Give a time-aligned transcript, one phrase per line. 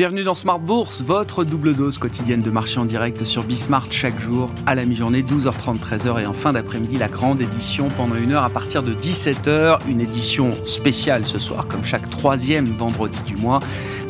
[0.00, 4.18] Bienvenue dans Smart Bourse, votre double dose quotidienne de marché en direct sur Bismart chaque
[4.18, 8.32] jour à la mi-journée, 12h30, 13h et en fin d'après-midi, la grande édition pendant une
[8.32, 9.80] heure à partir de 17h.
[9.90, 13.58] Une édition spéciale ce soir, comme chaque troisième vendredi du mois,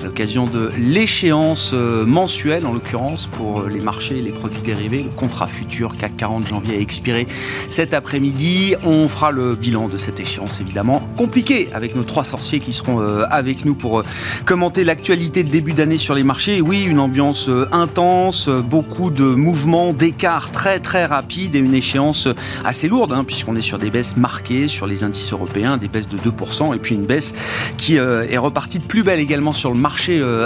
[0.04, 5.02] l'occasion de l'échéance euh, mensuelle, en l'occurrence, pour les marchés, les produits dérivés.
[5.02, 7.26] Le contrat futur CAC 40 janvier a expiré
[7.68, 8.74] cet après-midi.
[8.84, 11.02] On fera le bilan de cette échéance, évidemment.
[11.16, 14.04] Compliqué avec nos trois sorciers qui seront euh, avec nous pour euh,
[14.44, 16.60] commenter l'actualité de début d'année sur les marchés.
[16.60, 21.74] Oui, une ambiance euh, intense, euh, beaucoup de mouvements, d'écarts très très rapides et une
[21.74, 22.28] échéance
[22.64, 26.08] assez lourde, hein, puisqu'on est sur des baisses marquées sur les indices européens, des baisses
[26.08, 27.34] de 2%, et puis une baisse
[27.76, 29.89] qui euh, est repartie de plus belle également sur le marché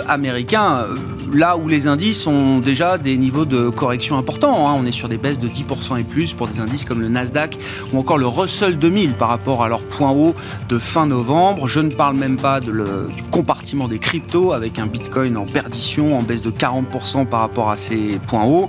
[0.08, 0.86] américain,
[1.32, 4.68] là où les indices ont déjà des niveaux de correction importants.
[4.68, 4.76] Hein.
[4.78, 7.58] On est sur des baisses de 10% et plus pour des indices comme le Nasdaq
[7.92, 10.34] ou encore le Russell 2000 par rapport à leur point haut
[10.68, 11.66] de fin novembre.
[11.66, 12.72] Je ne parle même pas du
[13.30, 17.76] compartiment des cryptos avec un Bitcoin en perdition, en baisse de 40% par rapport à
[17.76, 18.69] ses points hauts.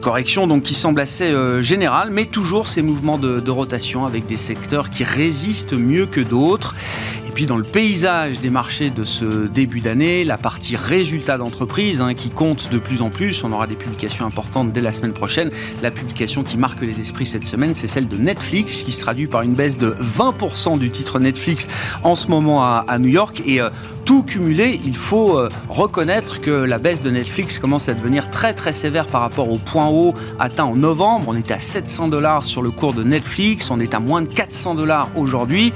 [0.00, 4.36] Correction donc qui semble assez euh, générale, mais toujours ces mouvements de, rotation avec des
[4.36, 6.74] secteurs qui résistent mieux que d'autres.
[7.26, 12.00] Et puis dans le paysage des marchés de ce début d'année, la partie résultats d'entreprise
[12.00, 15.12] hein, qui compte de plus en plus, on aura des publications importantes dès la semaine
[15.12, 15.50] prochaine.
[15.82, 19.26] La publication qui marque les esprits cette semaine, c'est celle de Netflix, qui se traduit
[19.26, 21.68] par une baisse de 20% du titre Netflix
[22.02, 23.42] en ce moment à, à New York.
[23.46, 23.70] Et euh,
[24.08, 28.54] tout cumulé, il faut euh, reconnaître que la baisse de Netflix commence à devenir très
[28.54, 31.26] très sévère par rapport au point haut atteint en novembre.
[31.28, 34.28] On était à 700 dollars sur le cours de Netflix, on est à moins de
[34.28, 35.74] 400 dollars aujourd'hui.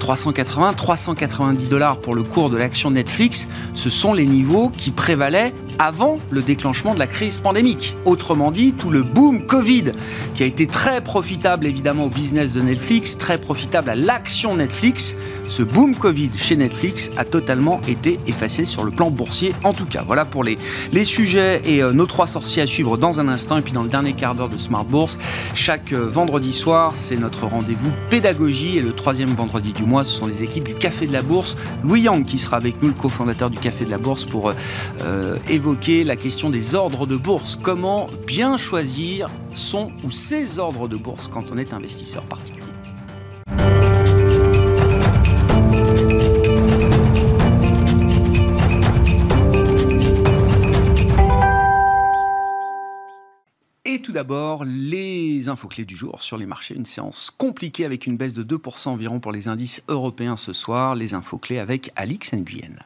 [0.00, 5.52] 380, 390 dollars pour le cours de l'action Netflix, ce sont les niveaux qui prévalaient
[5.78, 7.96] avant le déclenchement de la crise pandémique.
[8.04, 9.92] Autrement dit, tout le boom Covid,
[10.34, 15.16] qui a été très profitable évidemment au business de Netflix, très profitable à l'action Netflix,
[15.48, 19.84] ce boom Covid chez Netflix a totalement été effacé sur le plan boursier en tout
[19.84, 20.02] cas.
[20.06, 20.58] Voilà pour les,
[20.92, 23.56] les sujets et euh, nos trois sorciers à suivre dans un instant.
[23.58, 25.18] Et puis dans le dernier quart d'heure de Smart Bourse,
[25.54, 28.78] chaque euh, vendredi soir, c'est notre rendez-vous pédagogie.
[28.78, 31.56] Et le troisième vendredi du mois, ce sont les équipes du Café de la Bourse.
[31.82, 34.52] Louis Yang qui sera avec nous, le cofondateur du Café de la Bourse, pour
[35.02, 35.63] euh, évoquer
[36.04, 37.56] la question des ordres de bourse.
[37.56, 42.66] Comment bien choisir son ou ses ordres de bourse quand on est investisseur particulier?
[53.86, 56.74] Et tout d'abord, les infos clés du jour sur les marchés.
[56.74, 60.94] Une séance compliquée avec une baisse de 2% environ pour les indices européens ce soir.
[60.94, 62.76] Les infos clés avec Alix Nguyen.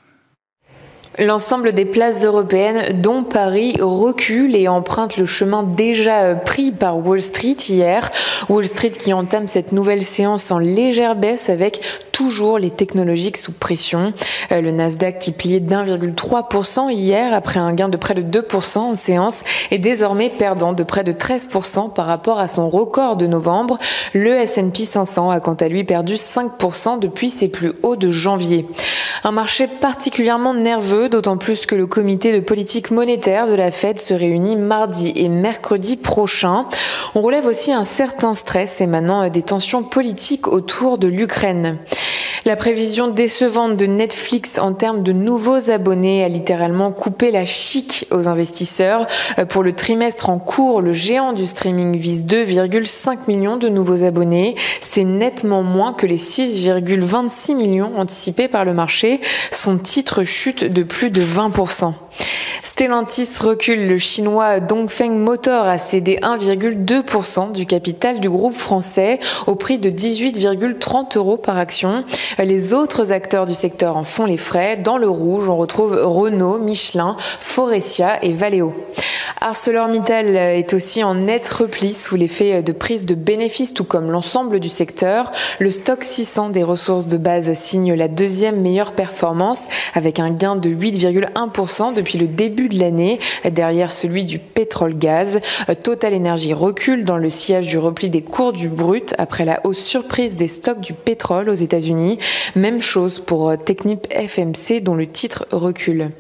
[1.19, 7.21] L'ensemble des places européennes, dont Paris, recule et emprunte le chemin déjà pris par Wall
[7.21, 8.09] Street hier.
[8.49, 11.81] Wall Street qui entame cette nouvelle séance en légère baisse avec
[12.19, 14.13] toujours les technologiques sous pression.
[14.51, 18.95] Euh, le Nasdaq qui pliait d'1,3% hier après un gain de près de 2% en
[18.97, 23.79] séance est désormais perdant de près de 13% par rapport à son record de novembre.
[24.15, 28.67] Le S&P 500 a quant à lui perdu 5% depuis ses plus hauts de janvier.
[29.23, 34.01] Un marché particulièrement nerveux d'autant plus que le comité de politique monétaire de la Fed
[34.01, 36.67] se réunit mardi et mercredi prochain.
[37.15, 41.79] On relève aussi un certain stress émanant des tensions politiques autour de l'Ukraine.
[42.49, 48.07] La prévision décevante de Netflix en termes de nouveaux abonnés a littéralement coupé la chic
[48.11, 49.07] aux investisseurs.
[49.51, 54.55] Pour le trimestre en cours, le géant du streaming vise 2,5 millions de nouveaux abonnés.
[54.81, 59.21] C'est nettement moins que les 6,26 millions anticipés par le marché.
[59.51, 61.93] Son titre chute de plus de 20%.
[62.63, 63.89] Stellantis recule.
[63.89, 69.91] Le chinois Dongfeng Motor a cédé 1,2% du capital du groupe français au prix de
[69.91, 72.05] 18,30 euros par action.
[72.39, 74.77] Les autres acteurs du secteur en font les frais.
[74.77, 78.75] Dans le rouge, on retrouve Renault, Michelin, Forestia et Valeo.
[79.41, 84.61] ArcelorMittal est aussi en net repli sous l'effet de prise de bénéfices, tout comme l'ensemble
[84.61, 85.31] du secteur.
[85.59, 90.57] Le stock 600 des ressources de base signe la deuxième meilleure performance avec un gain
[90.57, 93.19] de 8,1% depuis le début de l'année,
[93.49, 95.41] derrière celui du pétrole-gaz.
[95.83, 99.79] Total Energy recule dans le sillage du repli des cours du brut après la hausse
[99.79, 102.19] surprise des stocks du pétrole aux États-Unis.
[102.57, 106.11] Même chose pour Technip FMC dont le titre recule.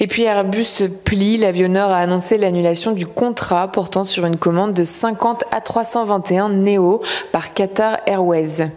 [0.00, 4.84] Et puis Airbus plie, l'avionneur a annoncé l'annulation du contrat portant sur une commande de
[4.84, 7.02] 50 à 321 Neo
[7.32, 8.70] par Qatar Airways.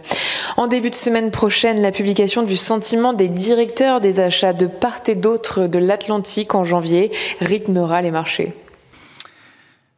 [0.56, 5.00] En début de semaine prochaine, la publication du sentiment des directeurs des achats de part
[5.06, 8.54] et d'autre de l'Atlantique en janvier rythmera les marchés.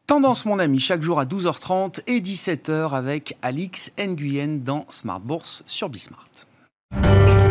[0.06, 5.62] Tendance, mon ami, chaque jour à 12h30 et 17h avec Alix Nguyen dans Smart Bourse
[5.66, 6.49] sur Bismart.
[6.92, 7.49] Thank you.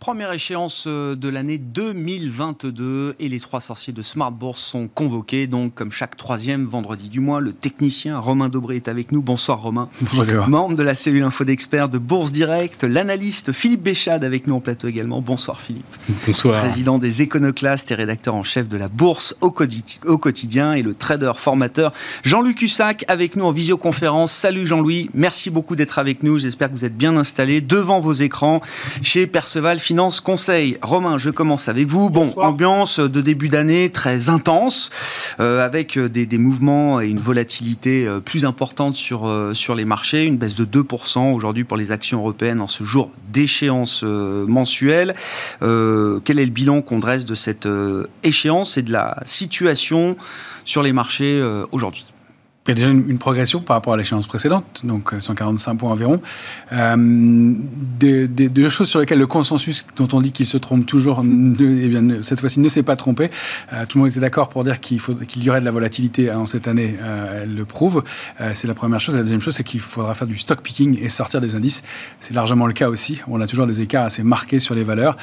[0.00, 5.48] Première échéance euh, de l'année 2022 et les trois sorciers de Smart Bourse sont convoqués.
[5.48, 9.22] Donc, comme chaque troisième vendredi du mois, le technicien Romain Dobré est avec nous.
[9.22, 9.88] Bonsoir Romain.
[10.14, 10.48] Bonjour.
[10.48, 14.60] Membre de la cellule info d'experts de Bourse Direct, l'analyste Philippe Béchade avec nous en
[14.60, 15.20] plateau également.
[15.20, 15.84] Bonsoir Philippe.
[16.26, 16.60] Bonsoir.
[16.60, 21.32] Président des Éconoclastes et rédacteur en chef de la Bourse au, quotidien et le trader
[21.36, 21.90] formateur
[22.22, 24.30] Jean-Luc Hussac avec nous en visioconférence.
[24.30, 26.38] Salut Jean-Louis, merci beaucoup d'être avec nous.
[26.38, 28.60] J'espère que vous êtes bien installé devant vos écrans
[29.02, 30.76] chez Perceval Finance Conseil.
[30.82, 32.10] Romain, je commence avec vous.
[32.10, 34.90] Bon, ambiance de début d'année très intense,
[35.40, 39.86] euh, avec des, des, mouvements et une volatilité euh, plus importante sur, euh, sur les
[39.86, 45.14] marchés, une baisse de 2% aujourd'hui pour les actions européennes en ce jour d'échéance mensuelle.
[45.60, 47.66] quel est le bilan qu'on dresse de cette
[48.24, 50.18] échéance et de la situation
[50.66, 51.42] sur les marchés
[51.72, 52.04] aujourd'hui?
[52.68, 55.90] Il y a déjà une, progression par rapport à l'échéance précédente, donc 145 euh, points
[55.90, 56.20] environ.
[56.72, 57.54] Euh,
[57.98, 61.88] des, deux choses sur lesquelles le consensus dont on dit qu'il se trompe toujours, eh
[61.88, 63.30] bien, cette fois-ci ne s'est pas trompé.
[63.72, 66.30] Euh, tout le monde était d'accord pour dire qu'il qu'il y aurait de la volatilité
[66.30, 66.96] en cette année.
[67.42, 68.04] elle le prouve.
[68.52, 69.16] c'est la première chose.
[69.16, 71.82] La deuxième chose, c'est qu'il faudra faire du stock picking et sortir des indices.
[72.20, 73.20] C'est largement le cas aussi.
[73.28, 75.16] On a toujours des écarts assez marqués sur les valeurs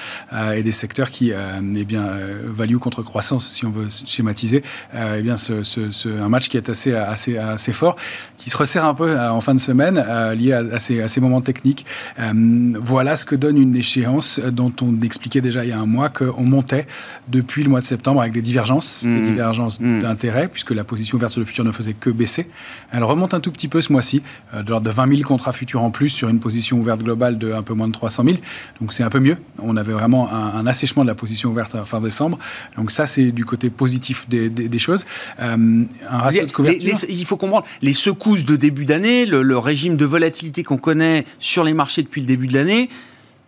[0.55, 2.05] et des secteurs qui, eh bien,
[2.45, 4.63] value contre croissance, si on veut schématiser,
[4.93, 7.95] eh bien, ce, ce, un match qui est assez, assez assez, fort,
[8.37, 11.41] qui se resserre un peu euh, en fin de semaine, euh, lié à, ces, moments
[11.41, 11.83] techniques.
[12.19, 12.31] Euh,
[12.79, 16.09] voilà ce que donne une échéance dont on expliquait déjà il y a un mois
[16.09, 16.85] qu'on montait
[17.27, 19.27] depuis le mois de septembre avec des divergences, des mmh.
[19.27, 20.01] divergences mmh.
[20.01, 22.47] d'intérêt, puisque la position ouverte sur le futur ne faisait que baisser.
[22.91, 24.21] Elle remonte un tout petit peu ce mois-ci,
[24.53, 27.51] de l'ordre de 20 000 contrats futurs en plus sur une position ouverte globale de
[27.51, 28.37] un peu moins de 300 000.
[28.79, 29.37] Donc c'est un peu mieux.
[29.59, 32.37] On avait vraiment un, assèchement de la position ouverte fin décembre.
[32.77, 35.05] Donc ça, c'est du côté positif des, choses.
[35.39, 40.05] un ratio de couverture il faut comprendre les secousses de début d'année, le, régime de
[40.05, 42.89] volatilité qu'on connaît sur les marchés depuis le début de l'année,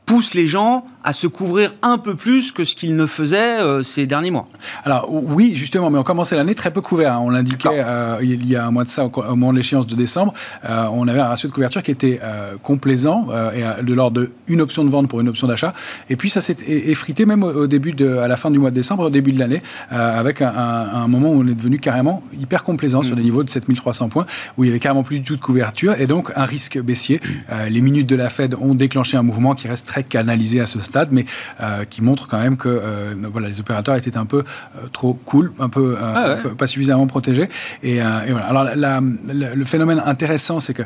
[0.05, 3.81] pousse les gens à se couvrir un peu plus que ce qu'ils ne faisaient euh,
[3.81, 4.45] ces derniers mois.
[4.83, 7.13] Alors oui, justement, mais on commençait l'année très peu couvert.
[7.13, 7.21] Hein.
[7.23, 9.95] On l'indiquait euh, il y a un mois de ça, au, moment de l'échéance de
[9.95, 10.33] décembre,
[10.65, 12.19] euh, on avait un ratio de couverture qui était
[12.61, 15.73] complaisant et de l'ordre d'une option de vente pour une option d'achat.
[16.09, 18.75] Et puis ça s'est effrité même au, début de, à la fin du mois de
[18.75, 23.01] décembre, au début de l'année, avec un, moment où on est devenu carrément hyper complaisant
[23.01, 24.25] sur des niveaux de 7300 points,
[24.57, 27.21] où il y avait carrément plus du tout de couverture et donc un risque baissier.
[27.69, 30.81] les minutes de la Fed ont déclenché un mouvement qui reste très canalisé à ce
[30.81, 31.25] stade, mais
[31.61, 35.13] euh, qui montre quand même que euh, voilà, les opérateurs étaient un peu euh, trop
[35.13, 37.49] cool, un peu, ah pas suffisamment protégés.
[37.83, 38.45] Et, voilà.
[38.45, 40.83] Alors le phénomène intéressant, c'est que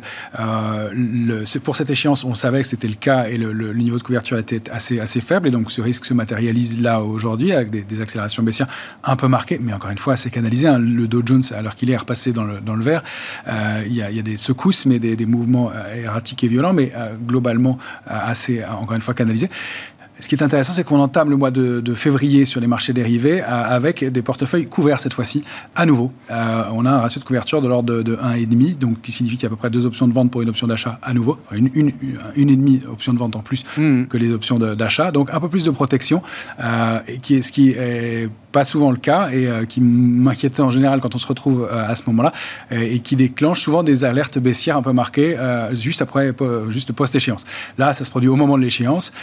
[0.93, 4.37] le, pour cette échéance, on savait que c'était le cas et le, niveau de couverture
[4.37, 8.41] était assez, assez faible, et donc ce risque se matérialise là aujourd'hui avec des, accélérations
[8.41, 8.67] baissières
[9.03, 10.67] un peu marquées, mais encore une fois assez canalisées.
[10.67, 10.79] Hein.
[10.79, 13.03] Le Dow Jones, alors qu'il est repassé dans le, dans le vert,
[13.85, 16.91] il y, a, y, a, des secousses, mais des, des mouvements erratiques et violents, mais
[17.25, 19.49] globalement assez, encore une fois canalisé.
[20.21, 23.41] Ce qui est intéressant, c'est qu'on entame le mois de, février sur les marchés dérivés
[23.41, 25.43] euh, avec des portefeuilles couverts cette fois-ci,
[25.75, 26.11] à nouveau.
[26.29, 29.43] Euh, on a un ratio de couverture de l'ordre de, 1,5, donc qui signifie qu'il
[29.43, 31.37] y a à peu près deux options de vente pour une option d'achat à nouveau.
[31.51, 31.91] Une, une,
[32.35, 34.05] une, et demie option de vente en plus mmh.
[34.05, 35.11] que les options d'achat.
[35.11, 36.21] Donc un peu plus de protection,
[36.59, 40.61] euh, et qui est, ce qui est pas souvent le cas et euh, qui m'inquiétait
[40.61, 42.33] en général quand on se retrouve euh, à ce moment-là
[42.71, 46.33] et qui déclenche souvent des alertes baissières un peu marquées euh, juste après,
[46.69, 47.45] juste post-échéance.
[47.77, 49.13] Là, ça se produit au moment de l'échéance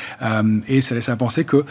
[0.69, 1.65] et ça laisse à penser que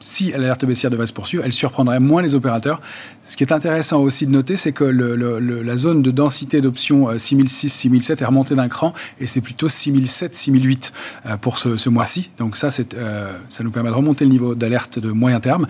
[0.00, 2.80] si l'alerte baissière devait se poursuivre, elle surprendrait moins les opérateurs.
[3.22, 8.12] Ce qui est intéressant aussi de noter, c'est que la zone de densité d'options 6006-6007
[8.12, 10.92] euh, est remontée d'un cran et c'est plutôt 6007-6008
[11.26, 12.30] euh, pour ce, mois-ci.
[12.38, 15.66] Donc ça, euh, ça nous permet de remonter le niveau d'alerte de moyen terme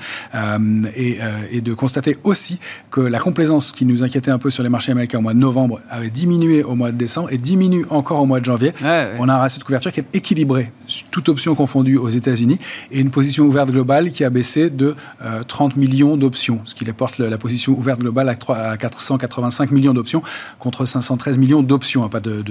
[0.94, 2.58] et, de constater aussi
[2.90, 5.38] que la complaisance qui nous inquiétait un peu sur les marchés américains au mois de
[5.38, 8.72] novembre avait diminué au mois de décembre et diminue encore au mois de janvier.
[9.18, 10.70] On a un ratio de couverture qui est équilibré,
[11.10, 12.58] toute option confondue aux États-Unis
[12.90, 14.94] et une position ouverte globale qui qui a baissé de
[15.48, 19.70] 30 euh, millions d'options, ce qui porte la position ouverte globale à, 3, à 485
[19.70, 20.22] millions d'options
[20.58, 22.42] contre 513 millions d'options, hein, pas de,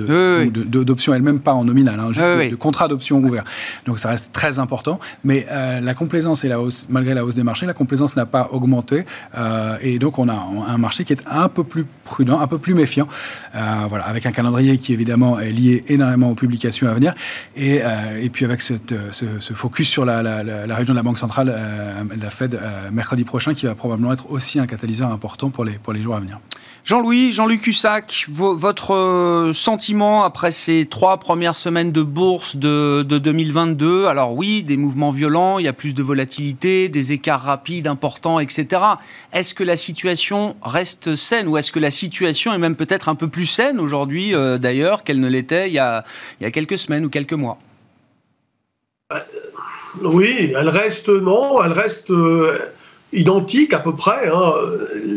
[0.81, 3.43] d'options elles-mêmes, pas en nominal, hein, juste de, contrats d'options ouverts.
[3.85, 7.35] Donc ça reste très important, mais euh, la complaisance et la hausse, malgré la hausse
[7.35, 9.05] des marchés, la complaisance n'a pas augmenté,
[9.38, 12.57] euh, et donc on a un marché qui est un peu plus prudent, un peu
[12.57, 13.07] plus méfiant,
[13.53, 17.13] voilà, avec un calendrier qui évidemment est lié énormément aux publications à venir,
[17.55, 17.81] et,
[18.19, 21.58] et puis avec cette, ce, focus sur la, la, la région de la Banque centrale
[21.59, 25.65] euh, la Fed euh, mercredi prochain, qui va probablement être aussi un catalyseur important pour
[25.65, 26.39] les, pour les jours à venir.
[26.85, 34.05] Jean-Louis, Jean-Luc Hussac, votre euh, sentiment après ces trois premières semaines de bourse de, 2022
[34.05, 38.39] Alors oui, des mouvements violents, il y a plus de volatilité, des écarts rapides, importants,
[38.39, 38.81] etc.
[39.33, 43.15] Est-ce que la situation reste saine ou est-ce que la situation est même peut-être un
[43.15, 47.09] peu plus saine aujourd'hui d'ailleurs qu'elle ne l'était il, il, y a quelques semaines ou
[47.09, 47.59] quelques mois?
[50.01, 52.58] Oui, elle reste, non, elle reste euh,
[53.12, 54.29] identique à peu près.
[54.29, 54.53] Hein.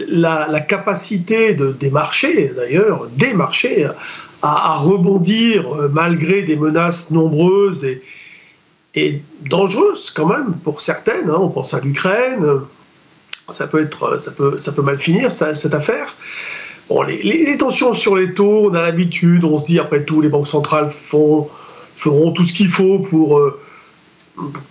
[0.09, 3.87] La, capacité de, des marchés, d'ailleurs, des marchés,
[4.43, 7.87] à, rebondir euh, malgré des menaces nombreuses
[8.95, 11.31] et, dangereuses quand même pour certaines.
[11.31, 11.39] Hein.
[11.41, 12.45] On pense à l'Ukraine,
[13.49, 16.17] ça peut être, ça peut, ça peut mal finir cette affaire.
[16.89, 20.29] Bon, les, tensions sur les taux, on a l'habitude, on se dit après tout, les
[20.29, 21.49] banques centrales feront
[21.97, 23.59] tout ce qu'il faut pour euh,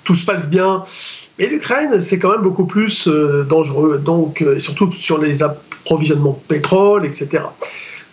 [0.03, 0.83] tout se passe bien.
[1.39, 6.39] Mais l'Ukraine, c'est quand même beaucoup plus euh, dangereux, donc euh, surtout sur les approvisionnements
[6.41, 7.43] de pétrole, etc.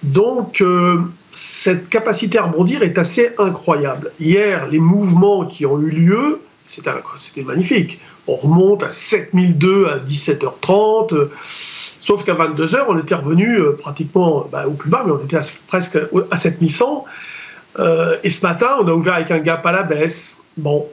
[0.02, 0.62] Donc
[1.32, 4.12] cette capacité à rebondir est assez incroyable.
[4.20, 8.00] Hier, les mouvements qui ont eu lieu, c'était magnifique.
[8.26, 11.28] On remonte à 7002 à 17h30.
[12.00, 15.38] Sauf qu'à 22h, on était revenu euh, pratiquement bah, au plus bas, mais on était
[15.66, 15.98] presque
[16.30, 17.04] à 7100.
[17.78, 20.42] Euh, et ce matin, on a ouvert avec un gap à la baisse.
[20.56, 20.86] Bon,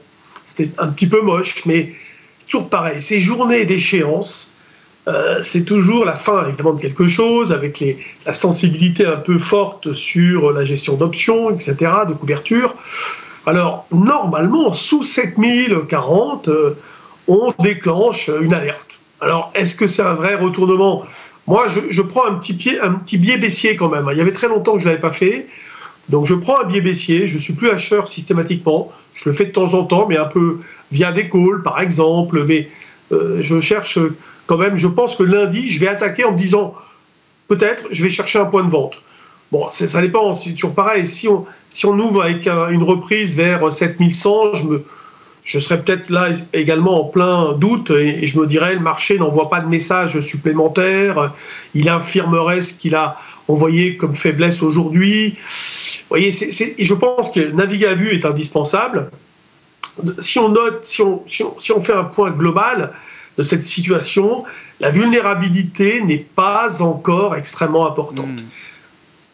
[0.46, 1.92] c'était un petit peu moche, mais
[2.48, 3.02] toujours pareil.
[3.02, 4.52] Ces journées d'échéance,
[5.08, 7.84] euh, c'est toujours la fin évidemment de quelque chose, avec
[8.24, 12.74] la sensibilité un peu forte sur la gestion d'options, etc., de couverture.
[13.44, 16.48] Alors, normalement, sous 7040,
[17.28, 18.98] on déclenche une alerte.
[19.20, 21.04] Alors, est-ce que c'est un vrai retournement?
[21.46, 24.08] Moi, je, prends un petit, pied, un petit biais baissier quand même.
[24.12, 25.46] Il y avait très longtemps que je ne l'avais pas fait.
[26.08, 27.26] Donc, je prends un biais baissier.
[27.26, 28.92] Je ne suis plus acheteur systématiquement.
[29.14, 30.58] Je le fais de temps en temps, mais un peu
[30.92, 32.44] via des calls, par exemple.
[32.44, 32.68] Mais
[33.12, 33.98] euh, je cherche
[34.46, 34.76] quand même.
[34.76, 36.74] Je pense que lundi, je vais attaquer en me disant
[37.48, 39.02] peut-être, je vais chercher un point de vente.
[39.52, 41.06] Bon, ça dépend, c'est toujours pareil.
[41.06, 44.84] Si on, si on ouvre avec une reprise vers 7100, je me,
[45.46, 49.48] je serais peut-être là également en plein doute et, je me dirais le marché n'envoie
[49.48, 51.32] pas de message supplémentaire,
[51.74, 53.16] il infirmerait ce qu'il a
[53.48, 55.30] envoyé comme faiblesse aujourd'hui.
[55.30, 59.10] Vous voyez, je pense que naviguer à vue est indispensable.
[60.18, 62.92] Si on note, si on, si on, fait un point global
[63.38, 64.44] de cette situation,
[64.80, 68.40] la vulnérabilité n'est pas encore extrêmement importante.
[68.40, 68.46] Hmm.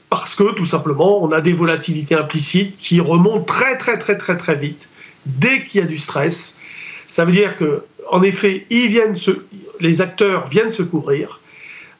[0.09, 4.37] Parce que tout simplement, on a des volatilités implicites qui remontent très très très très
[4.37, 4.89] très vite
[5.27, 6.59] dès qu'il y a du stress.
[7.09, 9.17] Ça veut dire que, en effet, ils viennent
[9.81, 11.41] les acteurs viennent se couvrir.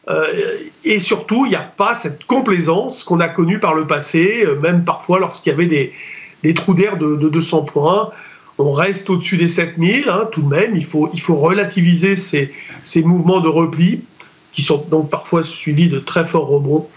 [0.09, 4.45] Euh, et surtout, il n'y a pas cette complaisance qu'on a connue par le passé,
[4.45, 5.93] euh, même parfois lorsqu'il y avait
[6.43, 8.11] des, trous d'air de, 200 points.
[8.59, 10.77] On reste au-dessus des 7000, hein, tout de même.
[10.77, 12.53] Il faut, relativiser ces,
[13.03, 14.03] mouvements de repli,
[14.53, 16.89] qui sont donc parfois suivis de très forts rebonds.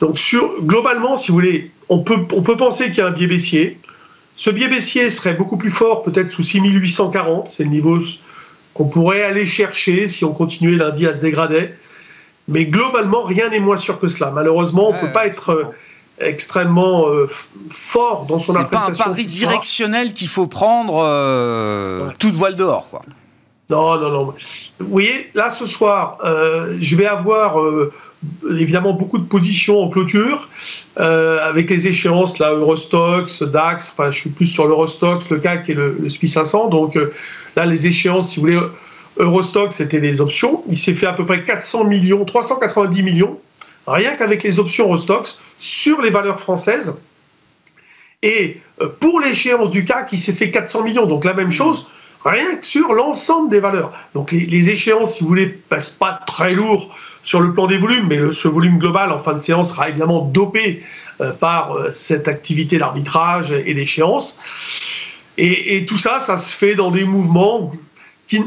[0.00, 0.18] Donc,
[0.62, 3.78] globalement, si vous voulez, on peut penser qu'il y a un biais baissier.
[4.36, 7.98] Ce biais baissier serait beaucoup plus fort, peut-être sous 6840, c'est le niveau
[8.74, 11.70] qu'on pourrait aller chercher si on continuait lundi à se dégrader.
[12.48, 14.30] Mais globalement, rien n'est moins sûr que cela.
[14.30, 15.64] Malheureusement, on ne peut pas être euh,
[16.20, 17.26] extrêmement euh,
[17.70, 18.92] fort dans son appréciation.
[18.92, 23.02] C'est pas un pari directionnel qu'il faut prendre euh, toute voile dehors, quoi.
[23.70, 24.34] Non, non, non.
[24.78, 26.18] Vous voyez, là, ce soir,
[26.78, 27.56] je vais avoir
[28.50, 30.48] évidemment beaucoup de positions en clôture,
[30.98, 35.70] euh, avec les échéances, là, Eurostox, DAX, enfin, je suis plus sur l'Eurostox, le CAC
[35.70, 36.68] et le, SPI 500.
[36.68, 37.12] Donc euh,
[37.56, 38.60] là, les échéances, si vous voulez,
[39.16, 40.64] Eurostox, c'était les options.
[40.68, 43.38] Il s'est fait à peu près 400 millions, 390 millions,
[43.86, 46.94] rien qu'avec les options Eurostox, sur les valeurs françaises.
[48.22, 51.06] Et euh, pour l'échéance du CAC, il s'est fait 400 millions.
[51.06, 51.86] Donc la même chose,
[52.24, 53.92] rien que sur l'ensemble des valeurs.
[54.14, 58.06] Donc les, échéances, si vous voulez, passent pas très lourd sur le plan des volumes,
[58.08, 60.82] mais ce volume global en fin de séance sera évidemment dopé
[61.20, 64.40] euh, par euh, cette activité d'arbitrage et d'échéance.
[65.36, 67.72] Et, tout ça, ça se fait dans des mouvements
[68.28, 68.40] qui,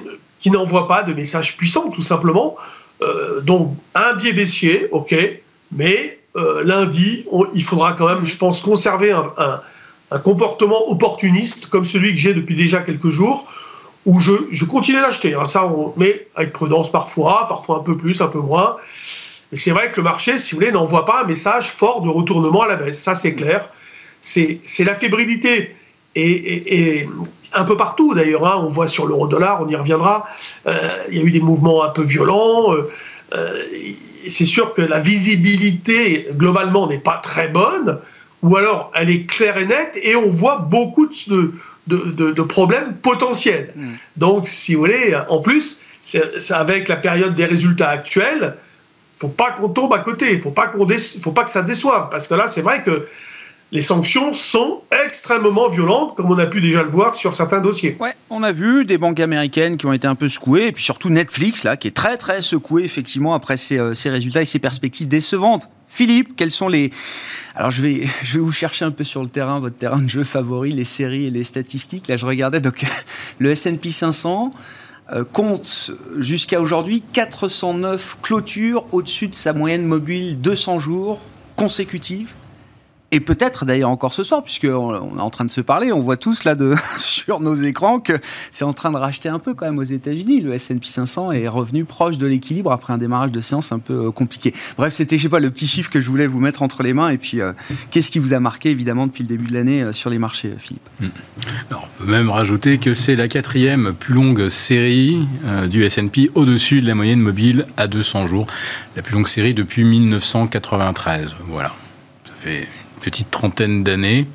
[0.47, 2.55] qui n'envoient pas de messages puissants, tout simplement.
[3.01, 5.15] Euh, donc un biais baissier, ok,
[5.71, 6.19] mais
[6.63, 7.25] lundi,
[7.55, 9.59] il faudra quand même, je pense, conserver un,
[10.11, 13.45] un comportement opportuniste comme celui que j'ai depuis déjà quelques jours
[14.05, 15.33] où je, je continue d'acheter.
[15.33, 18.77] Hein, ça, mais avec prudence parfois, parfois un peu plus, un peu moins.
[19.51, 22.09] Mais c'est vrai que le marché, si vous voulez, n'envoie pas un message fort de
[22.09, 23.01] retournement à la baisse.
[23.01, 23.69] Ça, c'est clair.
[24.21, 25.75] C'est la fébrilité.
[26.17, 27.07] Et,
[27.53, 30.27] un peu partout, d'ailleurs, hein, on voit sur l'euro-dollar, on y reviendra,
[30.67, 32.73] euh, il y a eu des mouvements un peu violents.
[32.73, 32.89] Euh,
[33.33, 33.63] euh,
[34.27, 37.99] c'est sûr que la visibilité, globalement, n'est pas très bonne,
[38.43, 41.53] ou alors elle est claire et nette, et on voit beaucoup de,
[41.87, 43.73] de, problèmes potentiels.
[43.75, 43.93] Hmm.
[44.17, 48.57] Donc, si vous voulez, en plus, c'est avec la période des résultats actuels,
[49.17, 50.87] faut pas qu'on tombe à côté, il faut pas qu'on
[51.21, 53.07] faut pas que ça déçoive, parce que là, c'est vrai que
[53.71, 57.97] les sanctions sont extrêmement violentes, comme on a pu déjà le voir sur certains dossiers.
[57.99, 60.83] Ouais, on a vu des banques américaines qui ont été un peu secouées, et puis
[60.83, 64.59] surtout Netflix, là, qui est très très secoué, effectivement, après ces, euh, résultats et ces
[64.59, 66.91] perspectives décevantes Philippe, quels sont les...
[67.55, 70.09] Alors je vais, je vais vous chercher un peu sur le terrain, votre terrain de
[70.09, 72.07] jeu favori, les séries et les statistiques.
[72.07, 72.85] Là, je regardais donc
[73.39, 74.53] le S&P 500
[75.13, 81.19] euh, compte jusqu'à aujourd'hui 409 clôtures au-dessus de sa moyenne mobile 200 jours
[81.55, 82.33] consécutives
[83.11, 86.17] et peut-être d'ailleurs encore ce soir, puisqu'on est en train de se parler, on voit
[86.17, 88.13] tous là de, sur nos écrans que
[88.51, 90.41] c'est en train de racheter un peu quand même aux États-Unis.
[90.41, 94.07] Le S&P 500 est revenu proche de l'équilibre après un démarrage de séance un peu
[94.07, 94.53] euh, compliqué.
[94.77, 96.93] Bref, c'était, je sais pas, le petit chiffre que je voulais vous mettre entre les
[96.93, 97.07] mains.
[97.07, 97.53] Et puis, euh,
[97.91, 100.53] qu'est-ce qui vous a marqué évidemment depuis le début de l'année euh, sur les marchés,
[100.57, 100.89] Philippe?
[100.99, 101.07] Hmm.
[101.69, 105.25] Alors, On peut même rajouter que c'est la quatrième plus longue série
[105.69, 108.47] du S&P au-dessus de la moyenne mobile à 200 jours.
[108.95, 111.35] La plus longue série depuis 1993.
[111.47, 111.71] Voilà.
[112.25, 112.67] Ça fait
[113.01, 114.27] petite trentaine d'années.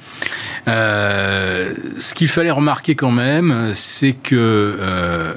[0.68, 5.34] Euh, ce qu'il fallait remarquer quand même, c'est que euh,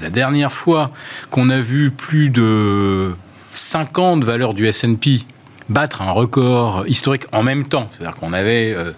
[0.00, 0.90] la dernière fois
[1.30, 3.14] qu'on a vu plus de
[3.52, 5.20] 50 valeurs du S&P
[5.68, 8.92] battre un record historique en même temps, c'est-à-dire qu'on avait euh,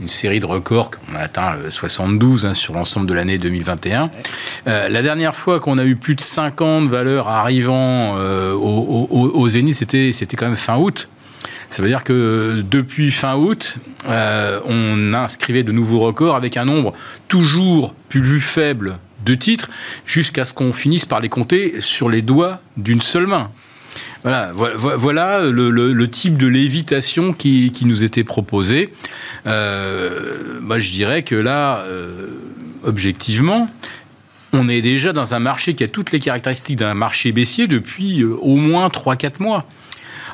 [0.00, 4.10] une série de records, qu'on a atteint 72 hein, sur l'ensemble de l'année 2021.
[4.66, 10.12] la dernière fois qu'on a eu plus de 50 valeurs arrivant au, au, zénith, c'était,
[10.12, 11.08] c'était quand même fin août.
[11.70, 16.64] Ça veut dire que depuis fin août, euh, on inscrivait de nouveaux records avec un
[16.64, 16.92] nombre
[17.28, 19.70] toujours plus faible de titres,
[20.04, 23.50] jusqu'à ce qu'on finisse par les compter sur les doigts d'une seule main.
[24.24, 24.52] Voilà,
[25.42, 28.92] le, type de lévitation qui, nous était proposé.
[29.46, 32.28] Euh, je dirais que là, euh,
[32.82, 33.70] objectivement,
[34.52, 38.24] on est déjà dans un marché qui a toutes les caractéristiques d'un marché baissier depuis
[38.24, 39.66] au moins 3-4 mois.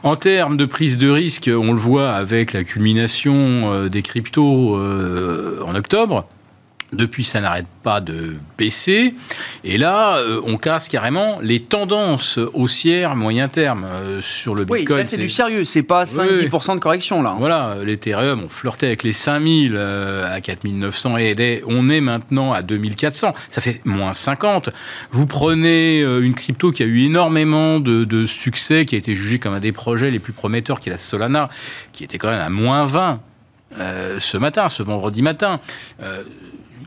[0.07, 4.77] En termes de prise de risque, on le voit avec la culmination euh, des cryptos
[4.77, 6.29] euh, en octobre.
[6.93, 9.15] Depuis, ça n'arrête pas de baisser.
[9.65, 15.01] Et là, euh, on casse carrément les tendances haussières moyen terme euh, sur le Bitcoin.
[15.01, 15.65] Oui, c'est du sérieux.
[15.65, 17.35] C'est pas 5-10% de correction, là.
[17.39, 22.63] Voilà, l'Ethereum, on flirtait avec les 5000 euh, à 4900 et on est maintenant à
[22.63, 23.35] 2400.
[23.49, 24.71] Ça fait moins 50.
[25.11, 29.41] Vous prenez une crypto qui a eu énormément de, de succès, qui a été jugée
[29.41, 31.51] comme un des projets les plus prometteurs, qui est la Solana,
[31.93, 33.21] qui était quand même à moins 20.
[34.19, 35.59] ce matin, ce vendredi matin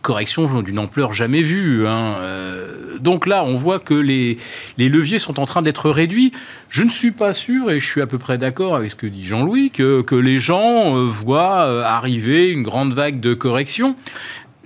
[0.10, 1.86] correction d'une ampleur jamais vue.
[1.86, 2.16] Hein.
[2.18, 4.40] Euh, donc là, on voit que les,
[4.80, 6.32] leviers sont en train d'être réduits.
[6.68, 9.06] Je ne suis pas sûr, et je suis à peu près d'accord avec ce que
[9.06, 13.96] dit Jean-Louis, que, que les gens euh, voient euh, arriver une grande vague de correction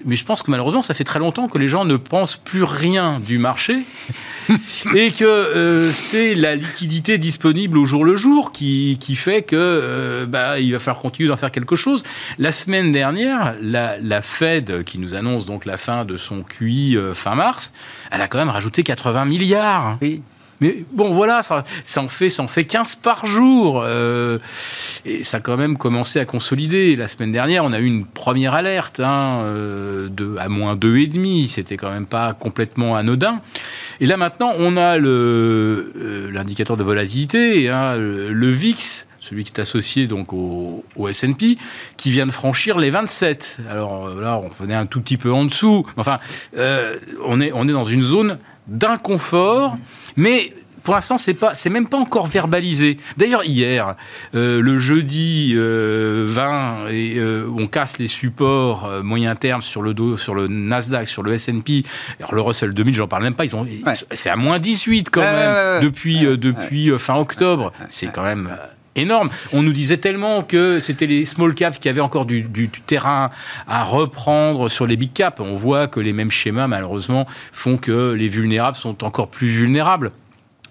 [0.06, 2.64] mais je pense que malheureusement, ça fait très longtemps que les gens ne pensent plus
[2.64, 3.80] rien du marché
[4.96, 9.56] et que euh, c'est la liquidité disponible au jour le jour qui, qui fait que
[9.56, 12.04] euh, bah, il va falloir continuer d'en faire quelque chose.
[12.38, 16.98] La semaine dernière, la, la, Fed, qui nous annonce donc la fin de son QI
[16.98, 17.74] euh, fin mars,
[18.12, 19.98] elle a quand même rajouté 80 milliards.
[20.02, 20.22] Oui.
[20.62, 21.64] Mais bon, voilà, ça,
[21.98, 23.84] en, fait, ça en fait 15 par jour.
[23.86, 24.40] Euh,
[25.06, 26.96] et ça a quand même commencé à consolider.
[26.96, 31.48] La semaine dernière, on a eu une première alerte hein, euh, de, à moins 2,5.
[31.48, 33.42] C'était quand même pas complètement anodin.
[34.00, 39.60] Et là, maintenant, on a euh, l'indicateur de volatilité, hein, le, VIX, celui qui est
[39.60, 41.58] associé donc au, S&P,
[41.98, 43.60] qui vient de franchir les 27.
[43.70, 45.86] Alors là, on venait un tout petit peu en dessous.
[45.98, 46.20] Enfin,
[46.56, 48.38] on est dans une zone
[48.68, 49.78] d'inconfort,
[50.16, 50.52] mais
[50.84, 52.98] pour l'instant, c'est pas, c'est même pas encore verbalisé.
[53.18, 53.96] D'ailleurs, hier,
[54.36, 59.94] euh, le jeudi 20, euh, et, euh, on casse les supports moyen terme sur le
[59.94, 61.84] dos, sur le Nasdaq, sur le S&P.
[62.20, 63.46] Alors le Russell 2000, j'en parle même pas.
[63.46, 63.66] Ils ont,
[64.12, 67.72] c'est à moins 18 quand même depuis depuis fin octobre.
[67.90, 68.56] C'est quand même
[68.96, 69.30] énorme.
[69.52, 73.30] On nous disait tellement que c'était les small caps qui avaient encore du, terrain
[73.68, 75.40] à reprendre sur les big caps.
[75.40, 80.12] On voit que les mêmes schémas, malheureusement, font que les vulnérables sont encore plus vulnérables.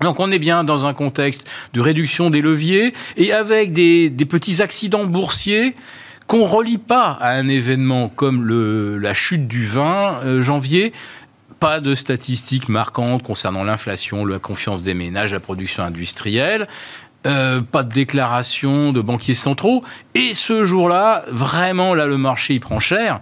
[0.00, 4.60] Donc on est bien dans un contexte de réduction des leviers et avec des, petits
[4.60, 5.76] accidents boursiers
[6.26, 8.48] qu'on relie pas à un événement comme
[8.98, 10.92] la chute du 20 euh, janvier,
[11.60, 16.66] pas de statistiques marquantes concernant l'inflation, la confiance des ménages, la production industrielle.
[17.24, 19.84] Euh, pas de déclaration de banquiers centraux.
[20.14, 23.20] Et ce jour-là, vraiment, là, le marché, il prend cher.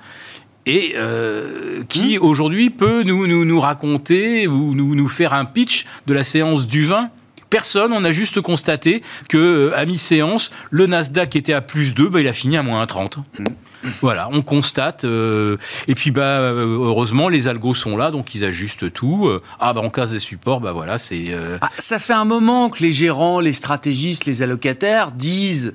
[0.65, 2.23] Et euh, qui, mmh.
[2.23, 6.67] aujourd'hui, peut nous, nous, nous raconter ou nous, nous faire un pitch de la séance
[6.67, 7.11] du vin
[7.51, 12.09] Personne, on a juste constaté que euh, à mi-séance, le Nasdaq était à plus 2,
[12.09, 13.19] bah, il a fini à moins 30.
[14.01, 15.05] Voilà, on constate.
[15.05, 15.57] Euh,
[15.89, 19.27] et puis, bah, euh, heureusement, les algos sont là, donc ils ajustent tout.
[19.27, 21.35] Euh, ah, bah, en cas des supports, bah voilà, c'est.
[21.61, 25.75] Ah, ça fait un moment que les gérants, les stratégistes, les allocataires disent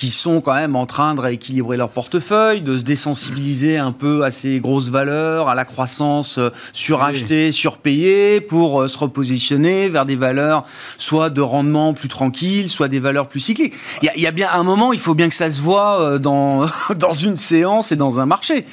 [0.00, 4.24] qui sont quand même en train de rééquilibrer leur portefeuille, de se désensibiliser un peu
[4.24, 10.06] à ces grosses valeurs, à la croissance euh, surachetée, surpayée, pour euh, se repositionner vers
[10.06, 10.64] des valeurs
[10.96, 13.74] soit de rendement plus tranquille, soit des valeurs plus cycliques.
[14.02, 16.64] Il y, a bien un moment, il faut bien que ça se voit euh, dans,
[16.96, 18.64] dans une séance et dans un marché.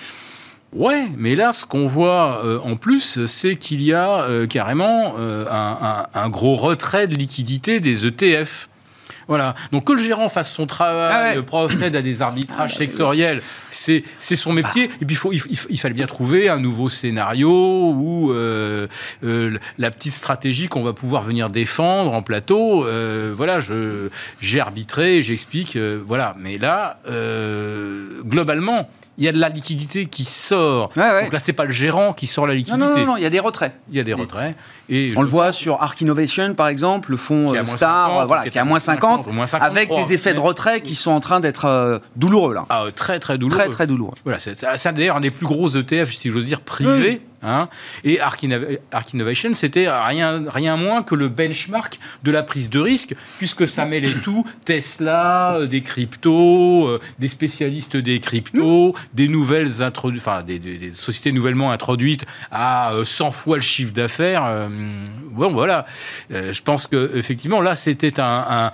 [0.74, 5.16] Ouais, mais là, ce qu'on voit euh, en plus, c'est qu'il y a euh, carrément
[5.18, 5.46] euh,
[6.14, 8.68] un, gros retrait de liquidité des ETF.
[9.28, 9.56] Voilà.
[9.72, 14.04] Donc que le gérant fasse son travail, ah procède à des arbitrages ah, sectoriels, c'est
[14.20, 14.90] son métier.
[15.02, 20.84] Et puis faut, il, fallait bien trouver un nouveau scénario ou la petite stratégie qu'on
[20.84, 22.86] va pouvoir venir défendre en plateau.
[23.34, 23.60] voilà,
[24.40, 25.78] j'ai arbitré, j'explique.
[25.78, 26.36] voilà.
[26.40, 26.98] Mais là,
[28.26, 30.90] globalement il y a de la liquidité qui sort.
[30.96, 32.78] Donc là, c'est pas le gérant qui sort la liquidité.
[32.78, 33.74] Non, non, non, il y a des retraits.
[33.90, 34.56] Il y a des retraits.
[34.90, 38.58] Et on le voit sur Arc Innovation, par exemple, le fonds euh, Star, voilà, qui
[38.58, 39.28] est à moins 50,
[39.60, 42.64] avec des effets de retrait qui sont en train d'être euh, douloureux là.
[42.70, 43.60] Ah, très très douloureux.
[43.60, 44.16] Très très douloureux.
[44.24, 47.22] Voilà, c'est d'ailleurs un des plus gros ETF, si j'ose dire, privés.
[47.44, 47.70] Hein.
[48.04, 48.42] Et Arc,
[49.14, 53.86] Innovation, c'était rien, rien moins que le benchmark de la prise de risque, puisque ça
[53.86, 61.32] mêlait tout Tesla, euh, des cryptos, des spécialistes des cryptos, des nouvelles enfin, des, sociétés
[61.32, 64.70] nouvellement introduites à 100 fois le chiffre d'affaires.
[64.78, 65.86] Euh, bon, voilà.
[66.32, 68.72] Euh, je pense que effectivement, là, c'était un,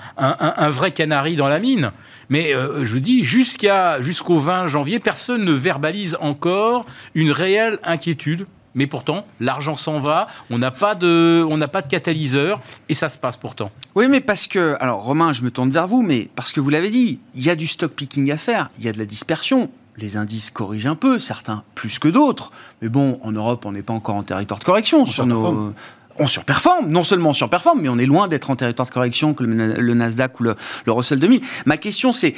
[0.70, 1.92] vrai canari dans la mine.
[2.30, 6.86] Mais euh, je dis, jusqu'à jusqu'au 20 janvier, personne ne verbalise encore
[7.16, 8.46] une réelle inquiétude.
[8.76, 13.20] Mais pourtant, l'argent s'en va, on n'a pas de, pas de catalyseur, et ça se
[13.20, 13.70] passe pourtant.
[13.94, 16.72] Oui, mais parce que, alors Romain, je me tourne vers vous, mais parce que vous
[16.72, 19.06] l'avez dit, il y a du stock picking à faire, il y a de la
[19.06, 22.52] dispersion les indices corrigent un peu, certains plus que d'autres.
[22.82, 25.02] Mais bon, en Europe, on n'est pas encore en territoire de correction.
[25.02, 25.74] On sur nos...
[26.20, 29.34] On surperforme, non seulement on surperforme, mais on est loin d'être en territoire de correction
[29.34, 31.42] que le, Nasdaq ou le, le Russell 2000.
[31.66, 32.36] Ma question, c'est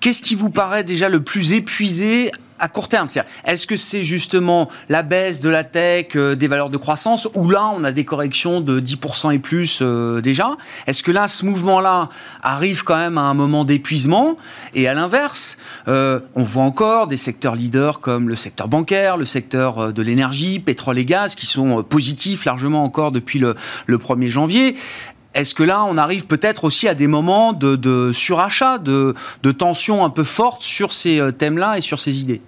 [0.00, 2.30] qu'est-ce qui vous paraît déjà le plus épuisé
[2.64, 3.08] à court terme.
[3.44, 7.50] Est-ce que c'est justement la baisse de la tech, euh, des valeurs de croissance, ou
[7.50, 10.56] là on a des corrections de 10% et plus euh, déjà?
[10.86, 12.08] Est-ce que là ce mouvement-là
[12.42, 14.38] arrive quand même à un moment d'épuisement?
[14.74, 19.26] Et à l'inverse, euh, on voit encore des secteurs leaders comme le secteur bancaire, le
[19.26, 24.28] secteur de l'énergie, pétrole et gaz, qui sont positifs largement encore depuis le, le 1er
[24.28, 24.74] janvier.
[25.34, 30.02] Est-ce que là, on arrive peut-être aussi à des moments de, surachat, de, de tension
[30.02, 32.40] un peu forte sur ces thèmes-là et sur ces idées?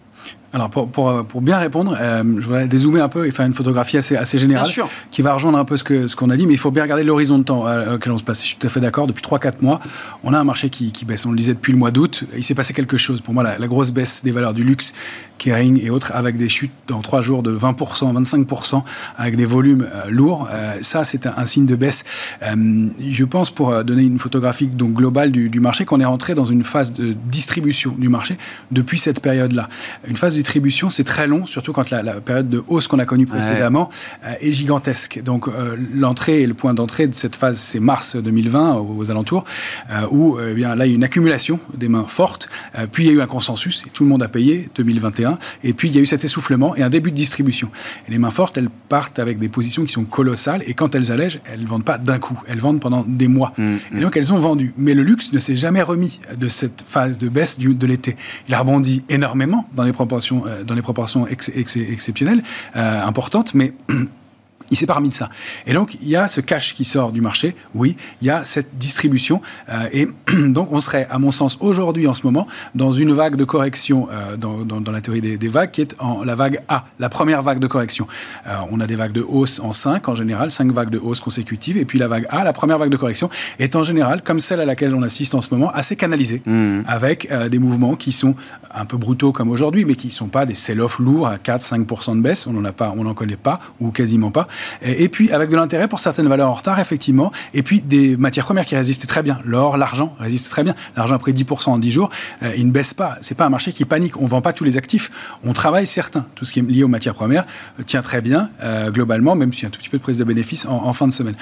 [0.56, 3.52] Alors pour, pour, pour, bien répondre, euh, je voudrais dézoomer un peu et faire une
[3.52, 4.66] photographie assez, assez générale
[5.10, 6.82] qui va rejoindre un peu ce qu'on ce qu'on a dit, mais il faut bien
[6.82, 8.40] regarder l'horizon de temps euh, auquel on se passe.
[8.40, 9.06] Je suis tout à fait d'accord.
[9.06, 9.80] Depuis 3-4 mois,
[10.24, 11.26] on a un marché qui, qui, baisse.
[11.26, 12.24] On le disait depuis le mois d'août.
[12.34, 13.20] Il s'est passé quelque chose.
[13.20, 14.94] Pour moi, la, la, grosse baisse des valeurs du luxe,
[15.36, 18.82] Kering et autres, avec des chutes dans 3 jours de 20%, 25%,
[19.18, 20.48] avec des volumes euh, lourds,
[20.80, 22.04] ça c'est un, un, signe de baisse.
[22.40, 26.46] je pense, pour donner une photographie donc, globale du, du marché, qu'on est rentré dans
[26.46, 28.38] une phase de distribution du marché
[28.70, 29.68] depuis cette période-là.
[30.08, 33.04] Une phase de distribution, c'est très long, surtout quand la, période de hausse qu'on a
[33.04, 33.90] connue précédemment
[34.24, 35.20] euh, est gigantesque.
[35.24, 39.44] Donc euh, l'entrée et le point d'entrée de cette phase, c'est mars 2020 aux, alentours,
[39.90, 42.48] euh, où eh bien là il y a une accumulation des mains fortes,
[42.92, 45.72] puis il y a eu un consensus et tout le monde a payé 2021, et
[45.72, 47.68] puis il y a eu cet essoufflement et un début de distribution.
[48.06, 51.10] Et les mains fortes, elles partent avec des positions qui sont colossales, et quand elles
[51.10, 53.52] allègent, elles ne vendent pas d'un coup, elles vendent pendant des mois.
[53.58, 54.72] Mmh, et donc elles ont vendu.
[54.76, 58.16] Mais le luxe ne s'est jamais remis de cette phase de baisse du, de l'été.
[58.48, 62.42] Il a rebondi énormément dans les proportions euh, dans les proportions exceptionnelles,
[62.76, 63.72] euh, importantes, mais
[64.70, 65.28] Il s'est remis de ça.
[65.66, 68.44] Et donc, il y a ce cash qui sort du marché, oui, il y a
[68.44, 69.40] cette distribution.
[69.68, 70.08] Euh, et
[70.48, 74.08] donc, on serait, à mon sens, aujourd'hui, en ce moment, dans une vague de correction,
[74.10, 77.42] euh, dans, dans, la théorie des, vagues, qui est en la vague A, la première
[77.42, 78.06] vague de correction.
[78.46, 81.20] Euh, on a des vagues de hausse en 5, en général, 5 vagues de hausse
[81.20, 81.76] consécutives.
[81.76, 84.60] Et puis, la vague A, la première vague de correction, est en général, comme celle
[84.60, 86.80] à laquelle on assiste en ce moment, assez canalisée, mmh.
[86.86, 88.34] avec des mouvements qui sont
[88.74, 92.16] un peu brutaux comme aujourd'hui, mais qui ne sont pas des sell-off lourds à 4-5%
[92.16, 92.46] de baisse.
[92.46, 94.48] On n'en connaît pas, ou quasiment pas.
[94.82, 97.32] Et puis, avec de l'intérêt pour certaines valeurs en retard, effectivement.
[97.54, 99.38] Et puis, des matières premières qui résistent très bien.
[99.44, 100.74] L'or, l'argent résistent très bien.
[100.96, 102.10] L'argent a pris 10% en 10 jours.
[102.42, 103.18] Euh, il ne baisse pas.
[103.20, 104.20] C'est pas un marché qui panique.
[104.20, 105.10] On vend pas tous les actifs.
[105.44, 106.26] On travaille certains.
[106.34, 107.46] Tout ce qui est lié aux matières premières
[107.78, 110.02] euh, tient très bien, euh, globalement, même s'il y a un tout petit peu de
[110.02, 111.34] prise de bénéfices en, fin de semaine.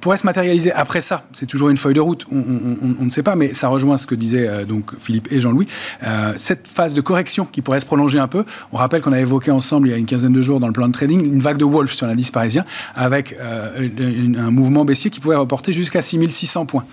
[0.00, 2.24] pourrait se matérialiser après ça C'est toujours une feuille de route.
[2.30, 5.68] On, ne sait pas, mais ça rejoint ce que disaient donc Philippe et Jean-Louis.
[6.36, 8.44] cette phase de correction qui pourrait se prolonger un peu.
[8.72, 10.72] On rappelle qu'on a évoqué ensemble il y a une quinzaine de jours dans le
[10.72, 13.88] plan de trading une vague de Wolf sur l'indice parisien, avec euh,
[14.38, 16.84] un mouvement baissier qui pouvait reporter jusqu'à 6600 points.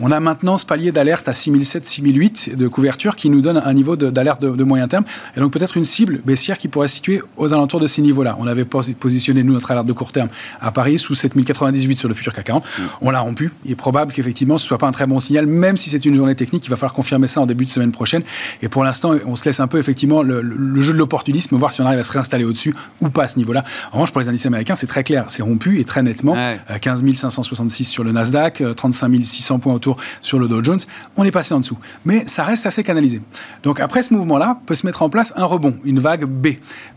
[0.00, 3.72] On a maintenant ce palier d'alerte à 6007, 6008 de couverture qui nous donne un
[3.72, 5.04] niveau d'alerte de, moyen terme.
[5.36, 8.36] Et donc peut-être une cible baissière qui pourrait se situer aux alentours de ces niveaux-là.
[8.40, 10.28] On avait positionné, nous, notre alerte de court terme
[10.60, 12.64] à Paris sous 7098 sur le futur CAC 40.
[12.64, 12.82] Mm.
[13.02, 13.52] On l'a rompu.
[13.64, 16.14] Il est probable qu'effectivement ce soit pas un très bon signal, même si c'est une
[16.16, 16.66] journée technique.
[16.66, 18.22] Il va falloir confirmer ça en début de semaine prochaine.
[18.62, 20.42] Et pour l'instant, on se laisse un peu effectivement le,
[20.82, 23.38] jeu de l'opportunisme, voir si on arrive à se réinstaller au-dessus ou pas à ce
[23.38, 23.62] niveau-là.
[23.92, 25.26] En revanche, pour les indices américains, c'est très clair.
[25.28, 26.36] C'est rompu et très nettement.
[26.80, 29.74] 15 566 sur le Nasdaq, 35 euh, 600 points
[30.20, 30.80] sur le Dow Jones.
[31.16, 31.78] On est passé en dessous.
[32.04, 33.20] Mais ça reste assez canalisé.
[33.62, 36.48] Donc après ce mouvement-là, peut se mettre en place un rebond, une vague B,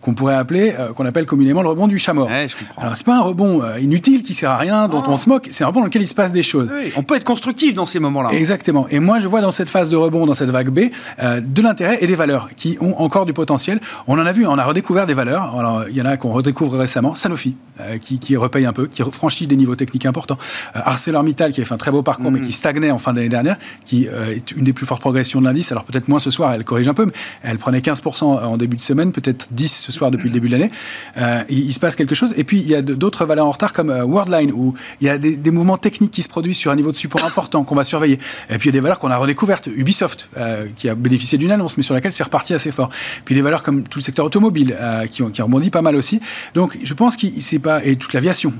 [0.01, 2.27] qu'on pourrait appeler, euh, qu'on appelle communément le rebond du chat mort.
[2.27, 2.47] Ouais,
[2.77, 5.47] Alors c'est pas un rebond euh, inutile qui sert à rien, dont on se moque.
[5.51, 6.71] C'est un rebond dans lequel il se passe des choses.
[6.95, 8.29] On peut être constructif dans ces moments-là.
[8.31, 8.87] Exactement.
[8.89, 11.97] Et moi, je vois dans cette phase de rebond, dans cette vague B, de l'intérêt
[12.01, 13.79] et des valeurs qui ont encore du potentiel.
[14.07, 15.57] On en a vu, on a redécouvert des valeurs.
[15.57, 17.15] Alors il y en a qu'on redécouvre récemment.
[17.15, 17.55] Sanofi,
[18.01, 20.37] qui, qui repaye un peu, qui franchit des niveaux techniques importants.
[20.73, 22.47] ArcelorMittal, qui avait fait un très beau parcours, mais mm.
[22.47, 22.51] qui
[22.85, 25.71] en fin d'année dernière, qui euh, est une des plus fortes progressions de l'indice.
[25.71, 27.11] Alors peut-être moins ce soir, elle corrige un peu, mais
[27.43, 30.53] elle prenait 15% en début de semaine, peut-être 10 ce soir depuis le début de
[30.53, 30.71] l'année.
[31.17, 32.33] Euh, il, se passe quelque chose.
[32.37, 35.09] Et puis il y a d'autres valeurs en retard comme euh, Worldline, où il y
[35.09, 37.83] a des, mouvements techniques qui se produisent sur un niveau de support important qu'on va
[37.83, 38.19] surveiller.
[38.49, 39.67] Et puis il y a des valeurs qu'on a redécouvertes.
[39.67, 40.29] Ubisoft,
[40.75, 42.89] qui a bénéficié d'une annonce, mais sur laquelle c'est reparti assez fort.
[43.25, 44.75] Puis des valeurs comme tout le secteur automobile,
[45.11, 46.19] qui, ont, qui rebondit pas mal aussi.
[46.53, 48.53] Donc je pense qu'il c'est pas et toute l'aviation.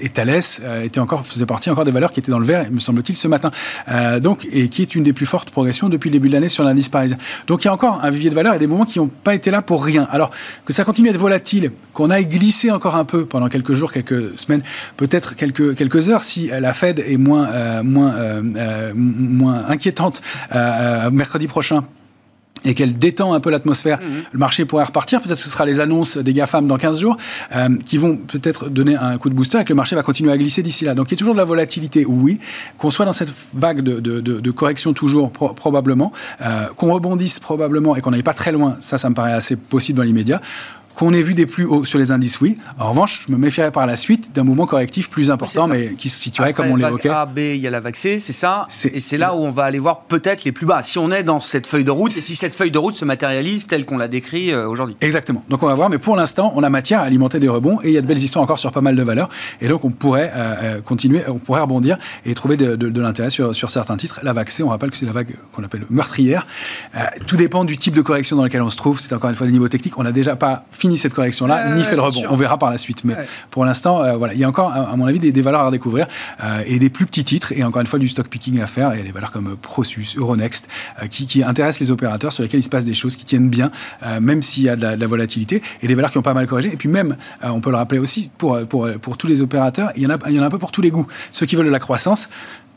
[0.00, 0.40] et Thales
[0.84, 3.28] était encore faisait partie encore des valeurs qui étaient dans le vert, me semble-t-il, ce
[3.28, 3.41] matin.
[3.88, 6.48] Euh, donc, et qui est une des plus fortes progressions depuis le début de l'année
[6.48, 7.16] sur l'indice parisien.
[7.46, 9.34] Donc il y a encore un vivier de valeurs et des moments qui n'ont pas
[9.34, 10.06] été là pour rien.
[10.10, 10.30] Alors
[10.64, 13.92] que ça continue à être volatile, qu'on aille glisser encore un peu pendant quelques jours,
[13.92, 14.62] quelques semaines,
[14.96, 20.22] peut-être quelques, quelques heures, si la Fed est moins, euh, moins, euh, moins inquiétante
[21.10, 21.82] mercredi prochain
[22.64, 24.22] et qu'elle détend un peu l'atmosphère, mhm.
[24.32, 25.20] le marché pourrait repartir.
[25.20, 27.16] Peut-être que ce sera les annonces des GAFAM dans 15 jours
[27.54, 30.32] euh, qui vont peut-être donner un coup de booster et que le marché va continuer
[30.32, 30.94] à glisser d'ici là.
[30.94, 32.38] Donc il y a toujours de la volatilité, oui.
[32.78, 36.12] Qu'on soit dans cette vague de, de, de, correction toujours, probablement.
[36.40, 39.56] Euh, qu'on rebondisse probablement et qu'on n'aille pas très loin, ça, ça me paraît assez
[39.56, 40.40] possible dans l'immédiat.
[40.94, 42.58] Qu'on ait vu des plus hauts sur les indices, oui.
[42.78, 46.08] En revanche, je me méfierais par la suite d'un mouvement correctif plus important, mais, qui
[46.08, 47.08] se situerait comme on l'évoquait.
[47.08, 48.66] A, B, il y a la C, c'est ça.
[48.92, 50.82] Et c'est là où on va aller voir peut-être les plus bas.
[50.82, 53.04] Si on est dans cette feuille de route et si cette feuille de route se
[53.04, 54.96] matérialise telle qu'on l'a décrit euh, aujourd'hui.
[55.00, 55.44] Exactement.
[55.48, 57.88] Donc on va voir, mais pour l'instant, on a matière à alimenter des rebonds et
[57.88, 59.28] il y a de belles histoires encore sur pas mal de valeurs.
[59.60, 63.54] Et donc on pourrait euh, euh, continuer, on pourrait rebondir et trouver de, l'intérêt sur,
[63.54, 64.20] sur, certains titres.
[64.22, 66.46] La C, on rappelle que c'est la vague qu'on appelle meurtrière.
[67.26, 69.00] tout dépend du type de correction dans lequel on se trouve.
[69.00, 69.98] C'est encore une fois des niveaux techniques.
[69.98, 72.24] On n'a déjà pas fini cette correction-là ni fait le rebond.
[72.28, 73.04] On verra par la suite.
[73.04, 73.14] Mais
[73.52, 76.08] pour l'instant, euh, voilà, il y a encore, à mon avis, des, valeurs à redécouvrir
[76.42, 77.52] euh, et des plus petits titres.
[77.52, 78.92] Et encore une fois, du stock picking à faire.
[78.94, 80.68] Il y a des valeurs comme Prosus, Euronext,
[81.00, 83.70] euh, qui, intéressent les opérateurs, sur lesquels il se passe des choses, qui tiennent bien,
[84.20, 85.62] même s'il y a de la, volatilité.
[85.82, 86.72] Et des valeurs qui ont pas mal corrigé.
[86.72, 90.02] Et puis même, on peut le rappeler aussi, pour, pour, pour tous les opérateurs, il
[90.02, 91.06] y, en a, il y en a un peu pour tous les goûts.
[91.30, 92.28] Ceux qui veulent de la croissance,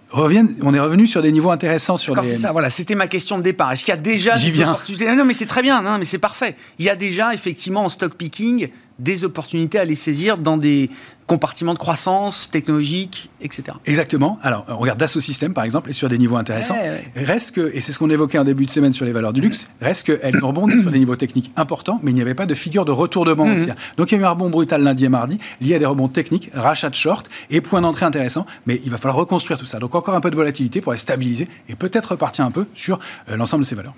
[0.09, 2.27] reviennent, on est revenu sur des niveaux intéressants sur les...
[2.27, 3.71] c'est ça, voilà, c'était ma question de départ.
[3.71, 4.77] Est-ce qu'il y a déjà J'y viens.
[5.15, 6.55] Non, mais c'est très bien, non, mais c'est parfait.
[6.79, 10.89] Il y a déjà, effectivement, en stock picking, des opportunités à les saisir dans des
[11.27, 13.77] compartiments de croissance technologique, etc.
[13.85, 14.37] Exactement.
[14.43, 16.75] Alors, on regarde Dassault Systèmes, par exemple, et sur des niveaux intéressants.
[17.15, 19.41] Reste que, et c'est ce qu'on évoquait en début de semaine sur les valeurs du
[19.41, 22.45] luxe, reste qu'elles ont rebondi sur des niveaux techniques importants, mais il n'y avait pas
[22.45, 23.73] de figure de retournement mmh.
[23.97, 26.07] Donc, il y a eu un rebond brutal lundi et mardi, lié à des rebonds
[26.07, 29.79] techniques, rachat de short et point d'entrée intéressant, mais il va falloir reconstruire tout ça.
[29.79, 32.99] Donc, encore un peu de volatilité pour les stabiliser et peut-être repartir un peu sur
[33.29, 33.95] euh, l'ensemble de ces valeurs.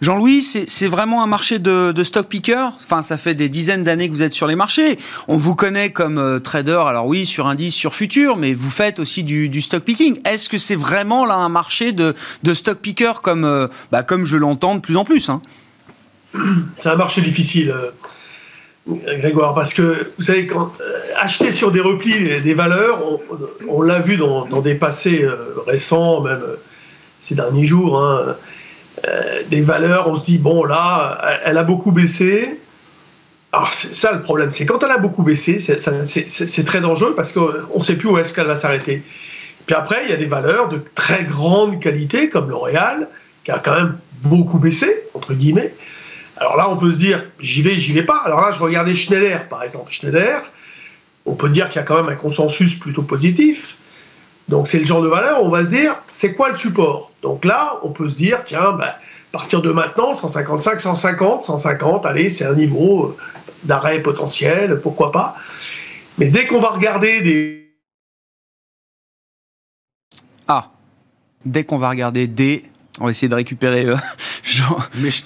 [0.00, 2.70] Jean-Louis, c'est vraiment un marché de, stock picker?
[2.76, 4.98] Enfin, ça fait des dizaines d'années que vous êtes sur les marchés.
[5.28, 8.98] On vous connaît comme euh, trader, alors oui, sur indice, sur futur, mais vous faites
[8.98, 10.18] aussi du, stock picking.
[10.24, 12.14] Est-ce que c'est vraiment là un marché de,
[12.54, 15.42] stock picker comme, euh, bah, comme je l'entends de plus en plus hein?
[16.78, 17.70] C'est un marché difficile.
[17.70, 17.90] Euh,
[19.18, 20.48] Grégoire, parce que vous savez,
[21.18, 23.02] acheter sur des replis des valeurs,
[23.68, 25.24] on, l'a vu dans, des passés
[25.66, 26.40] récents, même
[27.20, 28.36] ces derniers jours, hein,
[29.48, 32.58] des valeurs, on se dit, bon, là, elle a beaucoup baissé.
[33.52, 37.32] Alors, c'est ça le problème, c'est quand elle a beaucoup baissé, c'est très dangereux parce
[37.32, 39.02] qu'on ne sait plus où est-ce qu'elle va s'arrêter.
[39.66, 43.08] Puis après, il y a des valeurs de très grande qualité, comme L'Oréal,
[43.44, 45.74] qui a quand même beaucoup baissé, entre guillemets.
[46.36, 48.18] Alors là, on peut se dire, j'y vais, j'y vais pas.
[48.24, 49.90] Alors là, je regardais Schneider, par exemple.
[49.90, 50.42] Schneider,
[51.26, 53.76] on peut dire qu'il y a quand même un consensus plutôt positif.
[54.50, 57.12] Donc c'est le genre de valeur où on va se dire, c'est quoi le support?
[57.22, 62.04] Donc là, on peut se dire, tiens, bah, à partir de maintenant, 155, 150, 150,
[62.04, 63.16] allez, c'est un niveau euh,
[63.62, 65.36] d'arrêt potentiel, pourquoi pas.
[66.18, 67.70] Mais dès qu'on va regarder des...
[70.48, 70.70] Ah,
[71.44, 72.68] dès qu'on va regarder des...
[72.98, 73.94] On va essayer de récupérer euh,
[74.42, 74.76] Jean,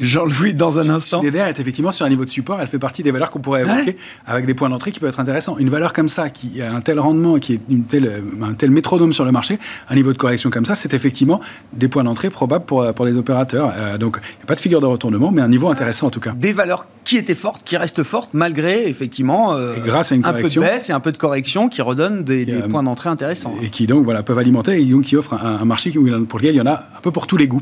[0.00, 1.20] Jean-Louis dans un instant.
[1.20, 3.62] Schneider est effectivement sur un niveau de support, elle fait partie des valeurs qu'on pourrait
[3.62, 3.96] évoquer
[4.26, 5.56] avec des points d'entrée qui peuvent être intéressants.
[5.58, 8.70] Une valeur comme ça, qui a un tel rendement, qui est une telle, un tel
[8.70, 11.40] métronome sur le marché, un niveau de correction comme ça, c'est effectivement
[11.72, 13.72] des points d'entrée probables pour, pour les opérateurs.
[13.76, 16.10] Euh, donc, il n'y a pas de figure de retournement, mais un niveau intéressant en
[16.10, 16.32] tout cas.
[16.32, 20.62] Des valeurs qui étaient fortes, qui restent fortes, malgré effectivement euh, grâce à une correction,
[20.62, 23.54] un peu de baisse et un peu de correction qui redonnent des, points d'entrée intéressants.
[23.62, 25.90] Et qui donc voilà, peuvent alimenter et donc qui offrent un, marché
[26.28, 27.53] pour lequel il y en a un peu pour tous les goûts.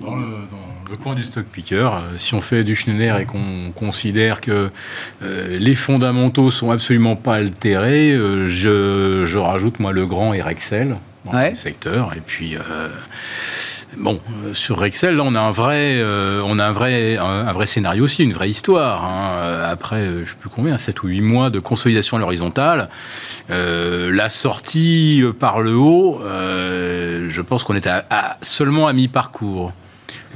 [0.00, 4.40] Dans le, point du stock picker, euh, si on fait du Schneider et qu'on considère
[4.40, 4.70] que
[5.22, 8.12] euh, les fondamentaux sont absolument pas altérés,
[8.48, 12.14] je, rajoute moi le grand et Rexel dans le secteur.
[12.14, 12.56] Et puis
[13.96, 17.52] Bon, euh, sur Excel, là, on a un vrai, euh, on a un vrai, un,
[17.52, 19.04] vrai scénario aussi, une vraie histoire.
[19.04, 19.34] Hein.
[19.36, 22.88] Euh, après, je ne sais plus combien, 7 ou 8 mois de consolidation à l'horizontale,
[23.48, 26.20] la sortie par le haut,
[27.28, 29.72] je pense qu'on est à, seulement à mi-parcours.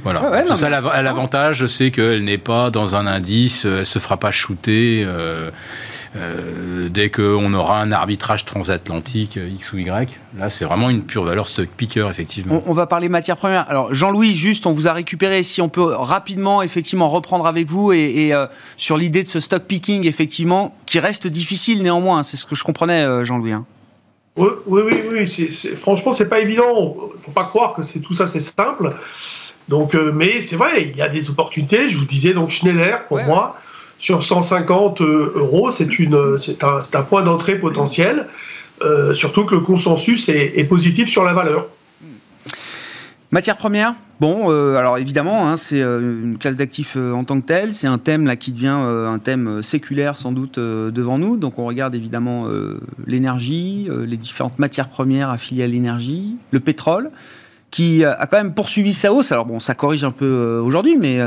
[0.03, 0.55] Voilà.
[0.55, 5.05] ça, l'avantage, c'est qu'elle n'est pas dans un indice, elle se fera pas shooter.
[6.15, 10.17] Euh, dès qu'on aura un arbitrage transatlantique euh, X ou Y.
[10.39, 12.63] Là, c'est vraiment une pure valeur stock picker, effectivement.
[12.65, 13.69] On, va parler matières premières.
[13.69, 15.43] Alors, Jean-Louis, juste, on vous a récupéré.
[15.43, 18.47] Si on peut rapidement, effectivement, reprendre avec vous et, euh,
[18.77, 22.23] sur l'idée de ce stock picking, effectivement, qui reste difficile néanmoins.
[22.23, 23.53] C'est ce que je comprenais, Jean-Louis.
[23.53, 23.65] Hein.
[24.39, 25.03] Oui, oui, oui.
[25.11, 26.95] oui c'est, franchement, c'est pas évident.
[27.15, 28.93] Il faut pas croire que c'est tout ça, c'est simple.
[29.67, 31.89] Donc, mais c'est vrai, il y a des opportunités.
[31.89, 33.55] Je vous disais donc Schneider pour moi
[33.99, 35.87] sur 150 euh, euros, c'est
[36.63, 38.27] un, un, point d'entrée potentiel,
[38.81, 41.67] euh, surtout que le consensus est, positif sur la valeur.
[43.31, 47.71] Matière première Bon, euh, alors évidemment, hein, c'est une classe d'actifs en tant que telle.
[47.71, 51.37] C'est un thème là qui devient un thème séculaire sans doute devant nous.
[51.37, 52.47] Donc on regarde évidemment
[53.07, 57.11] l'énergie, les différentes matières premières affiliées à l'énergie, le pétrole,
[57.71, 59.31] qui a quand même poursuivi sa hausse.
[59.31, 61.19] Alors bon, ça corrige un peu aujourd'hui, mais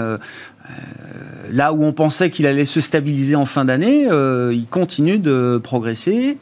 [1.53, 5.61] là où on pensait qu'il allait se stabiliser en fin d'année, euh, il continue de
[5.63, 6.39] progresser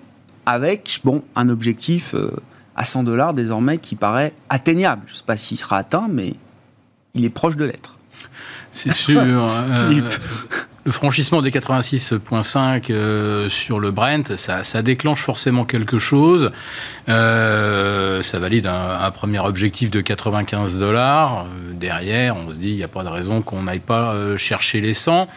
[0.47, 2.31] avec bon, un objectif euh,
[2.81, 5.03] à 100 dollars désormais qui paraît atteignable.
[5.07, 6.33] Je ne sais pas s'il sera atteint, mais
[7.13, 7.99] il est proche de l'être.
[8.73, 9.21] C'est sûr.
[9.31, 10.01] Euh,
[10.87, 16.53] le franchissement des 86.5 euh, sur le Brent, ça, déclenche forcément quelque chose.
[17.11, 21.45] Euh, ça valide un, premier objectif de 95 dollars.
[21.75, 24.95] Derrière, on se dit, il n'y a pas de raison qu'on n'aille pas chercher les
[24.95, 25.29] 100.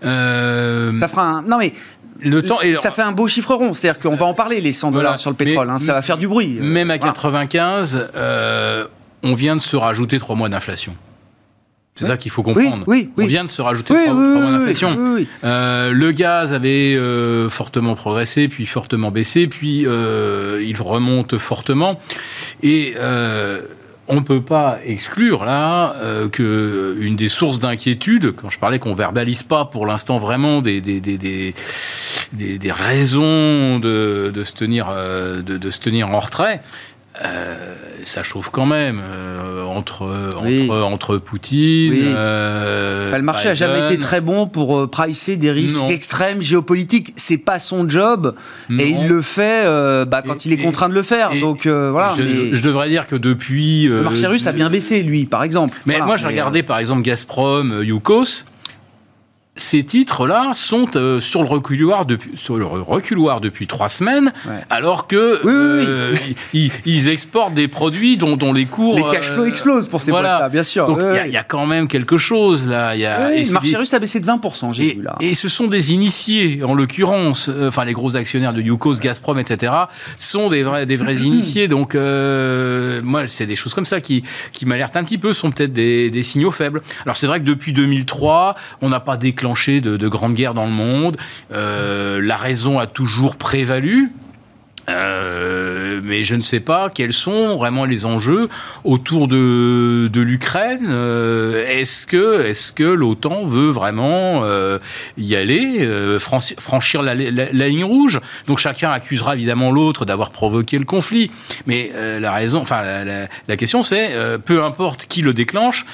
[0.00, 0.08] ça
[1.08, 1.42] fera un...
[1.42, 1.74] Non mais
[2.20, 4.72] le temps et ça fait un beau chiffre rond, c'est-à-dire qu'on va en parler les
[4.72, 6.58] 100 dollars sur le pétrole, hein, ça va faire du bruit.
[6.60, 8.10] Même à 95,
[9.22, 10.96] on vient de se rajouter trois mois d'inflation.
[11.98, 12.84] C'est ça qu'il faut comprendre.
[12.86, 14.96] Oui, On vient de se rajouter trois, mois d'inflation.
[15.44, 21.98] Euh, le gaz avait euh, fortement progressé, puis fortement baissé, puis euh, il remonte fortement.
[22.62, 22.94] Et
[24.08, 25.94] on ne peut pas exclure là
[26.32, 30.80] que une des sources d'inquiétude, quand je parlais qu'on verbalise pas pour l'instant vraiment des,
[30.80, 31.18] des, des,
[32.32, 36.62] des, raisons de, de se tenir, de, de, se tenir en retrait,
[37.24, 40.02] euh, ça chauffe quand même euh, entre,
[40.36, 41.94] entre, entre, Poutine.
[42.14, 47.12] Euh, bah, le marché n'a jamais été très bon pour pricer des risques extrêmes géopolitiques.
[47.16, 48.34] C'est pas son job
[48.70, 49.64] et il le fait
[50.06, 51.30] bah, quand il est contraint de le faire.
[51.40, 52.14] Donc voilà.
[52.16, 53.84] Je, devrais dire que depuis.
[53.84, 55.76] le marché russe a bien baissé, lui, par exemple.
[55.86, 58.44] Mais moi, j'ai regardé par exemple Gazprom, Yukos
[59.58, 64.32] ces titres-là sont euh, sur, le reculoir depuis, sur le reculoir depuis trois semaines,
[64.70, 66.16] alors que euh,
[66.54, 68.96] Ils, exportent des produits dont, dont les cours...
[68.96, 70.86] Les cash flows euh, explosent pour ces boîtes-là, bien sûr.
[70.86, 72.94] Donc il y, a quand même quelque chose là.
[72.94, 75.16] Y a, le marché russe a baissé de 20%, j'ai vu là.
[75.20, 79.72] Et ce sont des initiés, en l'occurrence, enfin les gros actionnaires de Yukos, Gazprom, etc.,
[80.16, 81.68] sont des vrais, des vrais initiés.
[81.68, 85.72] Donc moi, c'est des choses comme ça qui, qui m'alertent un petit peu, sont peut-être
[85.72, 86.80] des, des signaux faibles.
[87.04, 90.66] Alors c'est vrai que depuis 2003, on n'a pas déclenché de, de grandes guerres dans
[90.66, 91.16] le monde.
[91.52, 94.12] Euh, la raison a toujours prévalu.
[94.88, 98.48] Euh, mais je ne sais pas quels sont vraiment les enjeux
[98.84, 100.86] autour de, de l'Ukraine.
[100.88, 104.78] Euh, est-ce que, est que l'OTAN veut vraiment euh,
[105.16, 105.86] y aller,
[106.18, 108.20] franchir la, ligne rouge?
[108.46, 111.30] Donc chacun accusera évidemment l'autre d'avoir provoqué le conflit.
[111.66, 112.82] Mais la raison, enfin
[113.48, 114.12] la, question c'est,
[114.44, 115.86] peu importe qui le déclenche,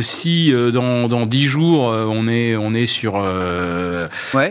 [0.00, 3.22] si dans, dans 10 jours on est, on est sur,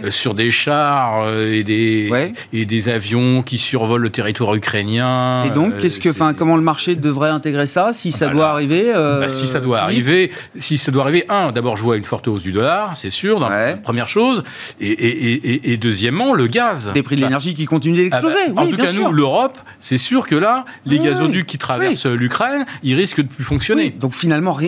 [0.09, 5.43] sur des chars et des, et des avions qui survolent le territoire ukrainien.
[5.45, 8.91] Et donc, qu'est-ce que, enfin, comment le marché devrait intégrer ça si ça doit arriver
[8.93, 12.27] bah, Si ça doit arriver, si ça doit arriver, un, d'abord, je vois une forte
[12.27, 13.49] hausse du dollar, c'est sûr, dans
[13.81, 14.43] première chose,
[14.79, 16.91] et, deuxièmement, le gaz.
[16.93, 18.35] Des prix de l'énergie qui continuent d'exploser.
[18.47, 22.05] Ah bah, en tout cas, nous, l'Europe, c'est sûr que là, les gazoducs qui traversent
[22.05, 23.89] l'Ukraine, ils risquent de plus fonctionner.
[23.89, 24.67] donc finalement, euh,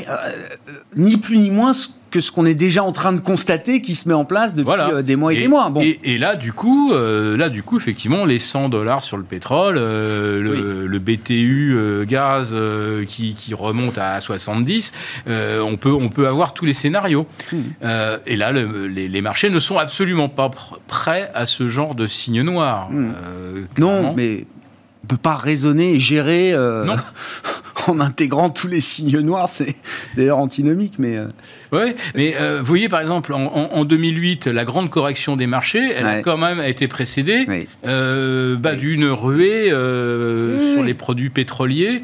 [0.96, 1.74] ni plus ni moins
[2.12, 4.72] que ce qu'on est déjà en train de constater qui se met en place depuis
[4.72, 5.70] euh, des mois et, des mois.
[5.70, 5.82] Bon.
[5.82, 9.76] Et, là, du coup, euh, là, du coup, effectivement, les 100 dollars sur le pétrole,
[9.76, 12.56] le, BTU gaz
[13.08, 14.94] qui, remonte à 70,
[15.28, 17.28] on, peut, on peut avoir tous les scénarios.
[17.52, 17.88] Hmm.
[18.26, 20.50] et là, les, les, marchés ne sont absolument pas
[20.88, 22.90] prêts à ce genre de signe noir.
[22.92, 23.14] Hmm.
[23.78, 24.46] non, mais
[25.06, 26.84] on peut pas raisonner et gérer euh,
[27.88, 29.50] en intégrant tous les signes noirs.
[29.50, 29.76] C'est
[30.18, 31.18] d'ailleurs antinomique, mais.
[31.18, 31.28] Euh.
[31.72, 36.08] Oui, mais euh, vous voyez par exemple en, 2008, la grande correction des marchés, elle
[36.08, 37.46] a quand même été précédée
[37.84, 42.02] bah, d'une ruée sur les produits pétroliers.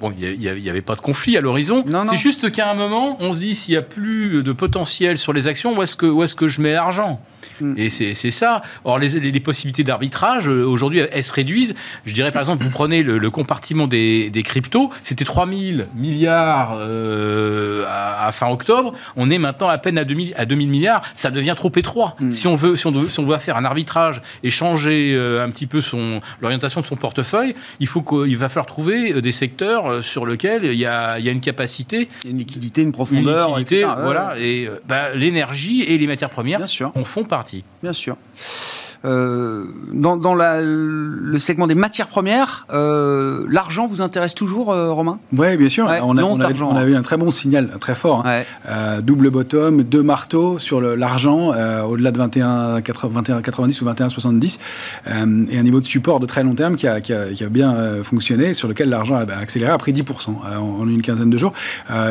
[0.00, 1.84] bon, il n'y avait pas de conflit à l'horizon.
[2.10, 5.32] C'est juste qu'à un moment, on se dit s'il n'y a plus de potentiel sur
[5.32, 7.22] les actions, où est-ce que, où est que je mets l'argent?
[7.60, 7.74] Mm.
[7.76, 8.62] Et c'est ça.
[8.84, 11.74] Or, les, les, possibilités d'arbitrage, euh, aujourd'hui, elles se réduisent.
[12.04, 17.84] Je dirais, par exemple, vous prenez le, compartiment des, des cryptos, c'était 3000 milliards euh,
[17.86, 18.94] à, fin octobre.
[19.16, 21.02] On est maintenant à peine à 2000, à 2000 milliards.
[21.14, 22.16] Ça devient trop étroit.
[22.20, 22.32] Mm.
[22.32, 25.44] Si, on veut, si, on doit, si on doit faire un arbitrage et changer euh,
[25.44, 25.80] un petit peu
[26.40, 30.78] l'orientation de son portefeuille, il, faut qu'il va falloir trouver des secteurs sur lesquels il
[30.78, 32.08] y a, il y a une capacité.
[32.28, 33.50] Une liquidité, une profondeur.
[33.50, 34.38] Une liquidité, voilà.
[34.38, 36.60] Et bah, l'énergie et les matières premières
[36.94, 37.47] en font partie.
[37.82, 38.16] Bien sûr.
[39.04, 44.90] Euh, dans, dans la, le segment des matières premières, euh, l'argent vous intéresse toujours, euh,
[44.90, 45.18] Romain?
[45.32, 45.84] Oui, bien sûr.
[46.02, 48.26] on, a, on, un très bon signal, très fort.
[48.26, 49.00] Hein.
[49.02, 51.52] double bottom, deux marteaux sur l'argent,
[51.86, 54.60] au-delà de 21, 21, 90 ou 21, 70,
[55.06, 57.48] et un niveau de support de très long terme qui a, qui a, qui a
[57.48, 60.30] bien fonctionné, sur lequel l'argent a accéléré après 10%.
[60.30, 61.52] en, une quinzaine de jours.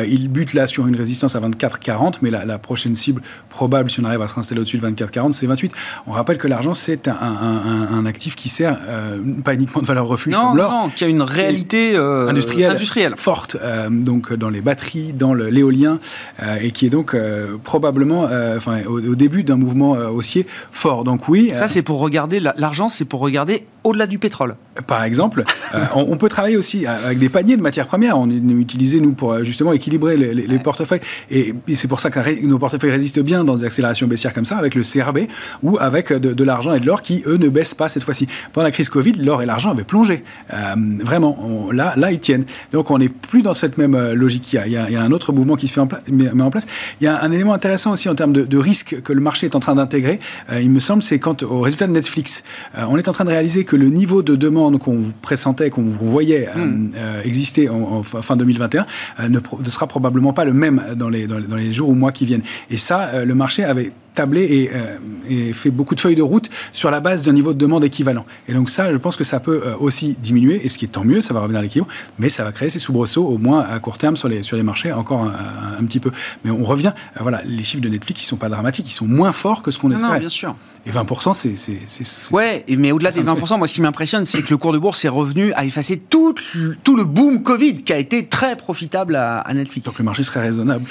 [0.06, 3.90] il bute là sur une résistance à 24, 40, mais la, la prochaine cible probable,
[3.90, 5.72] si on arrive à se réinstaller au-dessus de 24, 40, c'est 28.
[6.06, 10.32] On rappelle que l'argent, c'est un, actif qui sert euh, pas uniquement de valeur refuge
[10.32, 14.60] non, comme non, qui a une réalité euh, industrielle, industrielle, forte, euh, donc dans les
[14.60, 15.98] batteries, dans l'éolien,
[16.60, 17.16] et qui est donc
[17.64, 21.04] probablement, enfin, au, début d'un mouvement haussier fort.
[21.04, 21.50] Donc oui.
[21.52, 24.56] Ça, c'est pour regarder l'argent, c'est pour regarder au-delà du pétrole.
[24.86, 25.44] Par exemple,
[25.94, 28.18] on, peut travailler aussi avec des paniers de matières premières.
[28.18, 31.00] On est utilisé nous pour justement équilibrer les, portefeuilles,
[31.30, 34.56] et, c'est pour ça que nos portefeuilles résistent bien dans des accélérations baissières comme ça,
[34.56, 35.28] avec le CRB
[35.62, 38.26] ou avec de, de l'argent et de l'or qui, eux, ne baissent pas cette fois-ci.
[38.52, 40.24] Pendant la crise Covid, l'or et l'argent avaient plongé.
[40.52, 42.44] Euh, vraiment, là, là, ils tiennent.
[42.72, 44.52] Donc, on n'est plus dans cette même euh, logique.
[44.52, 46.50] Il y, a, il y a un autre mouvement qui se fait en met en
[46.50, 46.66] place.
[47.00, 49.54] Il y a un élément intéressant aussi en termes de, risque que le marché est
[49.54, 50.18] en train d'intégrer.
[50.50, 52.42] Euh, il me semble, c'est quand au résultat de Netflix,
[52.76, 56.48] on est en train de réaliser que le niveau de demande qu'on pressentait, qu'on voyait
[56.54, 56.90] hmm.
[57.24, 58.86] exister en, fin 2021,
[59.28, 62.24] ne, ne, sera probablement pas le même dans les, dans les jours ou mois qui
[62.24, 62.42] viennent.
[62.70, 64.98] Et ça, le marché avait tablé euh,
[65.30, 68.26] et, fait beaucoup de feuilles de route sur la base d'un niveau de demande équivalent.
[68.48, 70.88] Et donc ça, je pense que ça peut euh, aussi diminuer, et ce qui est
[70.88, 71.88] tant mieux, ça va revenir à l'équilibre,
[72.18, 74.64] mais ça va créer ces soubresauts, au moins à court terme, sur les, sur les
[74.64, 76.10] marchés, encore un, petit peu.
[76.44, 79.06] Mais on revient, euh, voilà, les chiffres de Netflix, ils sont pas dramatiques, ils sont
[79.06, 80.14] moins forts que ce qu'on espérait.
[80.14, 80.56] Non, bien sûr.
[80.84, 82.32] Et 20%, c'est...
[82.32, 85.04] Ouais, mais au-delà des 20%, moi, ce qui m'impressionne, c'est que le cours de bourse
[85.04, 86.34] est revenu à effacer tout,
[86.82, 89.86] tout le boom Covid qui a été très profitable à, à Netflix.
[89.86, 90.84] Donc le marché serait raisonnable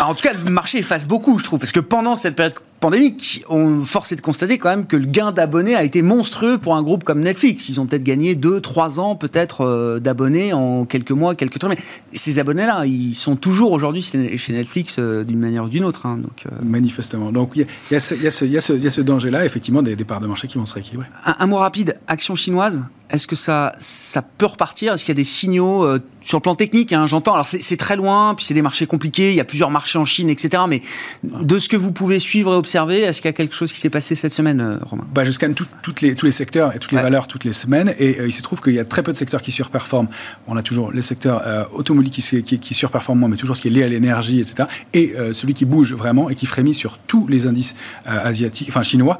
[0.00, 3.42] en tout cas, le marché efface beaucoup, je trouve, parce que pendant cette période pandémique,
[3.48, 6.82] on forcé de constater quand même que le gain d'abonnés a été monstrueux pour un
[6.82, 7.68] groupe comme Netflix.
[7.68, 11.68] Ils ont peut-être gagné 2 3 ans peut-être euh, d'abonnés en quelques mois, quelques temps.
[11.68, 11.78] Mais
[12.12, 16.06] ces abonnés-là, ils sont toujours aujourd'hui chez Netflix euh, d'une manière ou d'une autre.
[16.06, 16.50] Hein, donc, euh.
[16.64, 17.32] Manifestement.
[17.32, 21.06] Donc il y, a ce, danger-là, effectivement, des, parts de marché qui vont se rééquilibrer.
[21.24, 24.94] Un, mot rapide, action chinoise est-ce que ça, ça peut repartir?
[24.94, 25.86] Est-ce qu'il y a des signaux
[26.22, 27.34] sur le plan technique hein, J'entends.
[27.34, 29.30] Alors c'est très loin, puis c'est des marchés compliqués.
[29.30, 30.64] Il y a plusieurs marchés en Chine, etc.
[30.66, 30.82] Mais
[31.22, 33.80] de ce que vous pouvez suivre et observer est-ce qu'il y a quelque chose qui
[33.80, 35.04] s'est passé cette semaine, euh, Romain?
[35.12, 37.94] Bah, Je scanne toutes les, tous les secteurs et toutes les valeurs toutes les semaines.
[37.98, 40.08] Et euh, il se trouve qu'il y a très peu de secteurs qui surperforment.
[40.46, 43.62] On a toujours les secteurs euh, automobiles qui, qui, qui, surperforment moins, mais toujours ce
[43.62, 44.64] qui est lié à l'énergie, etc.
[44.92, 49.18] Et celui qui bouge vraiment et qui frémit sur tous les indices asiatiques, enfin chinois.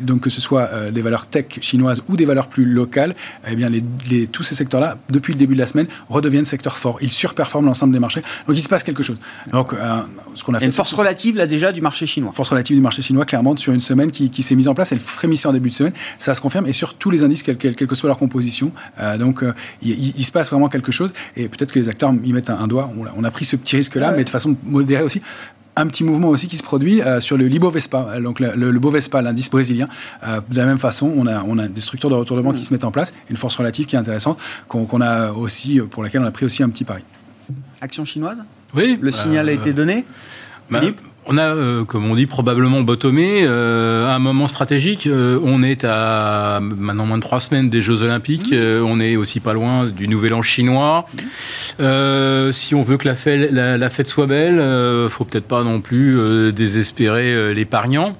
[0.00, 3.14] donc que ce soit des valeurs tech chinoises ou des valeurs plus locales,
[3.48, 6.98] eh bien les, tous ces secteurs-là, depuis le début de la semaine, redeviennent secteurs forts.
[7.00, 8.22] Ils surperforment l'ensemble des marchés.
[8.46, 9.18] Donc il se passe quelque chose.
[9.52, 9.74] Donc
[10.34, 10.66] ce qu'on a fait.
[10.66, 12.32] une force relative là déjà du marché chinois.
[12.32, 14.92] Force relative du marché chinois, clairement, sur une semaine qui, s'est mise en place.
[14.92, 15.92] Elle frémissait en début de semaine.
[16.18, 16.66] Ça se confirme.
[16.66, 18.72] Et sur tous les indices, quelle, que soit leur composition.
[19.00, 19.52] Euh, donc, euh,
[19.82, 21.12] il, se passe vraiment quelque chose.
[21.36, 22.92] Et peut-être que les acteurs y mettent un, doigt.
[23.16, 25.22] On a, pris ce petit risque-là, mais de façon modérée aussi
[25.74, 29.48] un petit mouvement aussi qui se produit sur le Libovespa, donc le, le, Bovespa, l'indice
[29.48, 29.88] brésilien.
[30.22, 32.84] de la même façon, on a, on a des structures de retournement qui se mettent
[32.84, 34.38] en place, une force relative qui est intéressante,
[34.68, 37.02] qu'on a aussi, pour laquelle on a pris aussi un petit pari.
[37.80, 38.44] Action chinoise?
[38.74, 38.98] Oui.
[39.00, 40.04] Le signal a été donné?
[40.70, 40.80] Bah,
[41.26, 45.06] on a, euh, comme on dit, probablement bottomé euh, à un moment stratégique.
[45.06, 48.52] Euh, on est à maintenant moins de trois semaines des Jeux Olympiques.
[48.52, 48.84] Mmh.
[48.84, 51.06] on est aussi pas loin du Nouvel An chinois.
[51.78, 52.52] Mmh.
[52.52, 54.58] si on veut que la fête, la, fête soit belle,
[55.08, 58.16] faut peut-être pas non plus désespérer l'épargnant.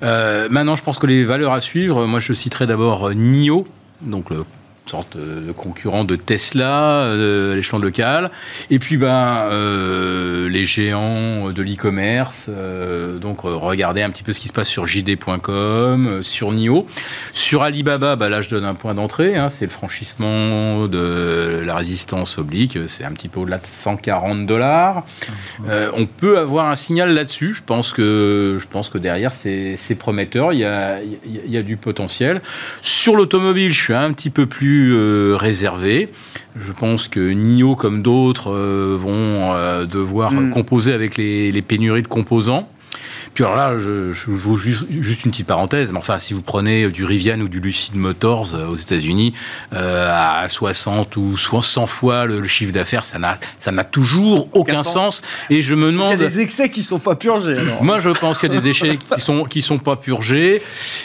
[0.00, 3.66] maintenant, je pense que les valeurs à suivre, moi, je citerai d'abord NIO,
[4.02, 4.44] donc le
[4.90, 8.30] sorte de concurrent de Tesla euh, à l'échelon local.
[8.70, 12.46] Et puis ben, euh, les géants de l'e-commerce.
[12.48, 16.86] Euh, donc regardez un petit peu ce qui se passe sur JD.com, sur NIO.
[17.32, 19.36] Sur Alibaba, ben, là je donne un point d'entrée.
[19.36, 22.78] Hein, c'est le franchissement de la résistance oblique.
[22.86, 25.04] C'est un petit peu au-delà de 140 dollars.
[25.68, 27.54] on peut avoir un signal là-dessus.
[27.54, 30.52] Je pense que, je pense que derrière c'est prometteur.
[30.52, 32.42] Il y, a, il y a du potentiel.
[32.82, 36.10] Sur l'automobile, je suis un petit peu plus euh, réservé.
[36.56, 40.50] Je pense que NIO, comme d'autres, euh, vont euh, devoir mm.
[40.50, 42.68] composer avec les, pénuries de composants.
[43.34, 47.04] Puis alors là, je, vous juste, une petite parenthèse, mais enfin, si vous prenez du
[47.04, 49.32] Rivian ou du Lucid Motors euh, aux États-Unis
[49.72, 54.82] euh, à 60 ou 100 fois le, chiffre d'affaires, ça n'a ça n'a toujours aucun,
[54.82, 55.22] sens.
[55.48, 56.08] Et je me demande.
[56.08, 57.56] Il y a des excès qui sont pas purgés.
[57.80, 60.60] Moi, je pense qu'il y a des échecs qui sont qui sont pas purgés.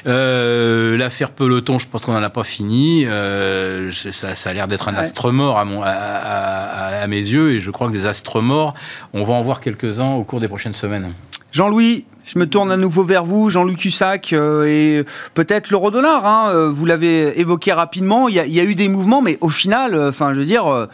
[0.05, 3.05] Euh, L'affaire peloton, je pense qu'on n'en a pas fini.
[3.05, 7.17] Euh, ça, ça, a l'air d'être un astre mort à, mon, à, à, à mes
[7.17, 8.73] yeux, et je crois que des astres morts,
[9.13, 11.13] on va en voir quelques-uns au cours des prochaines semaines.
[11.51, 16.25] Jean-Louis, je me tourne à nouveau vers vous, Jean-Luc Cussac, euh, et peut-être l'euro-dollar.
[16.25, 18.27] Hein, euh, vous l'avez évoqué rapidement.
[18.27, 20.87] Il y, a, eu des mouvements, mais au final, euh, enfin, je veux dire,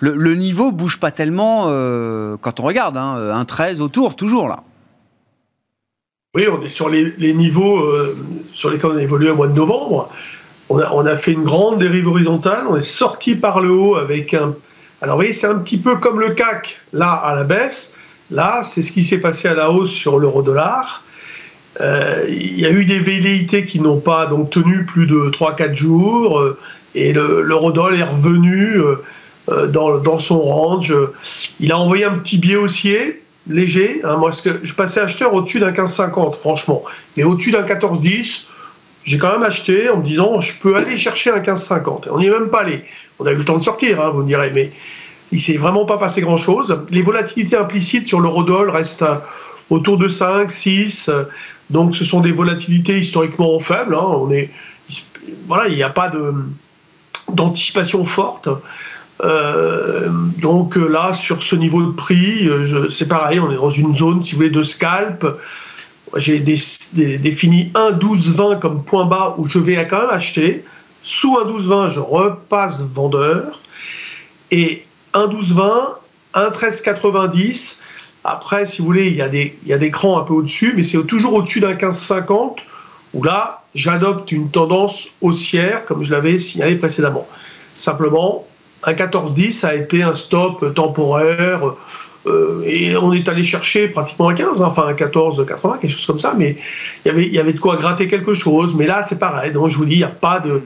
[0.00, 1.66] le, niveau bouge pas tellement
[2.40, 2.96] quand on regarde.
[2.96, 4.64] Hein, un 13 autour, toujours là.
[6.34, 7.86] Oui, on est sur les, niveaux
[8.52, 10.10] sur lesquels on a évolué au mois de novembre.
[10.68, 12.64] On a, on a, fait une grande dérive horizontale.
[12.68, 14.54] On est sorti par le haut avec un.
[15.00, 17.96] Alors, vous voyez, c'est un petit peu comme le CAC, là, à la baisse
[18.32, 21.04] Là, c'est ce qui s'est passé à la hausse sur l'euro-dollar.
[21.82, 25.74] Euh, il y a eu des velléités qui n'ont pas donc tenu plus de 3-4
[25.74, 26.58] jours euh,
[26.94, 28.80] et l'euro-dollar est revenu
[29.50, 30.94] euh, dans, son range.
[31.60, 34.00] Il a envoyé un petit biais haussier léger.
[34.02, 34.16] Hein.
[34.16, 36.84] moi, que je passais acheteur au-dessus d'un 15,50, franchement.
[37.16, 38.44] Mais au-dessus d'un 14,10,
[39.04, 42.04] j'ai quand même acheté en me disant je peux aller chercher un 15,50.
[42.10, 42.82] On n'y est même pas allé.
[43.18, 44.70] On a eu le temps de sortir, hein, vous me direz, mais
[45.32, 46.78] il s'est vraiment pas passé grand-chose.
[46.90, 49.04] Les volatilités implicites sur l'eurodoll restent
[49.70, 51.10] autour de 5, 6.
[51.70, 53.94] Donc ce sont des volatilités historiquement faibles.
[53.94, 54.04] Hein.
[54.04, 54.50] On est,
[55.48, 56.12] voilà, il n'y a pas
[57.30, 58.48] d'anticipation forte.
[59.24, 60.08] Euh,
[60.38, 62.48] donc là, sur ce niveau de prix,
[62.90, 65.26] c'est pareil, on est dans une zone, si vous voulez, de scalp.
[66.16, 70.62] J'ai défini 1,12,20 comme point bas où je vais quand même acheter.
[71.02, 73.60] Sous 1,12,20, je repasse vendeur.
[74.50, 75.96] Et 1,12,20,
[76.34, 77.78] 1,13,90.
[78.24, 80.82] Après, si vous voulez, il y a des, il y crans un peu au-dessus, mais
[80.82, 82.58] c'est toujours au-dessus d'un 15,50
[83.14, 87.26] où là, j'adopte une tendance haussière, comme je l'avais signalé précédemment.
[87.76, 88.46] Simplement,
[88.84, 91.60] un 14,10 a été un stop temporaire.
[92.26, 96.06] Euh, et on est allé chercher pratiquement un 15, hein, enfin un 14,80, quelque chose
[96.06, 96.56] comme ça, mais
[97.04, 98.76] il y avait, il y avait de quoi gratter quelque chose.
[98.76, 99.50] Mais là, c'est pareil.
[99.50, 100.62] Donc, je vous dis, il n'y a pas de.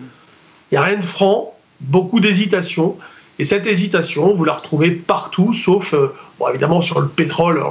[0.71, 2.97] Il n'y a rien de franc, beaucoup d'hésitation.
[3.39, 7.63] Et cette hésitation, vous la retrouvez partout, sauf, euh, bon, évidemment, sur le pétrole.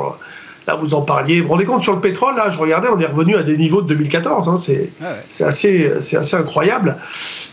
[0.67, 1.41] là, vous en parliez.
[1.41, 3.57] Vous vous rendez compte, sur le pétrole, là, je regardais, on est revenu à des
[3.57, 4.49] niveaux de 2014.
[4.49, 4.55] Hein,
[5.03, 6.97] ah c'est assez, assez incroyable.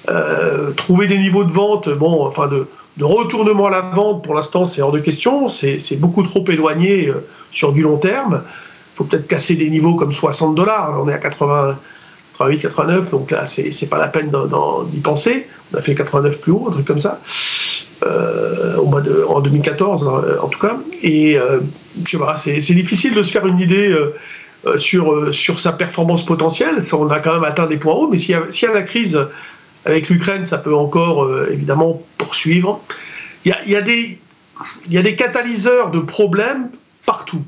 [0.09, 4.35] Euh, trouver des niveaux de vente, bon, enfin, de, de retournement à la vente, pour
[4.35, 5.49] l'instant, c'est hors de question.
[5.49, 8.43] C'est beaucoup trop éloigné euh, sur du long terme.
[8.45, 11.01] Il faut peut-être casser des niveaux comme 60 dollars.
[11.03, 11.77] On est à 80.
[12.39, 14.33] 88, 89, donc là, c'est pas la peine
[14.91, 15.47] d'y penser.
[15.73, 17.21] On a fait 89 plus haut, un truc comme ça.
[18.07, 20.77] Euh, au mois de, en 2014 hein, en tout cas.
[21.03, 21.61] Et euh,
[22.05, 26.25] je sais pas, c'est difficile de se faire une idée euh, sur, sur sa performance
[26.25, 26.83] potentielle.
[26.93, 29.21] On a quand même atteint des points hauts, mais s'il y, y, a la crise
[29.85, 32.83] avec l'Ukraine, ça peut encore évidemment poursuivre.
[33.45, 34.19] Il y a, y,
[34.89, 36.71] y a des catalyseurs de problèmes
[37.05, 37.43] partout.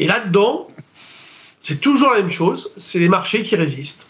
[0.00, 0.68] Et là-dedans,
[1.60, 4.06] c'est toujours la même chose, c'est les marchés qui résistent.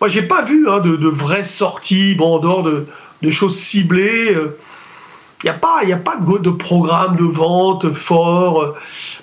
[0.00, 2.86] Moi, j'ai pas vu hein, de, de vraies sorties, bon, en dehors de,
[3.22, 4.28] de choses ciblées.
[4.30, 4.58] Il euh,
[5.44, 8.74] n'y a pas, y a pas de, de, programme de vente fort.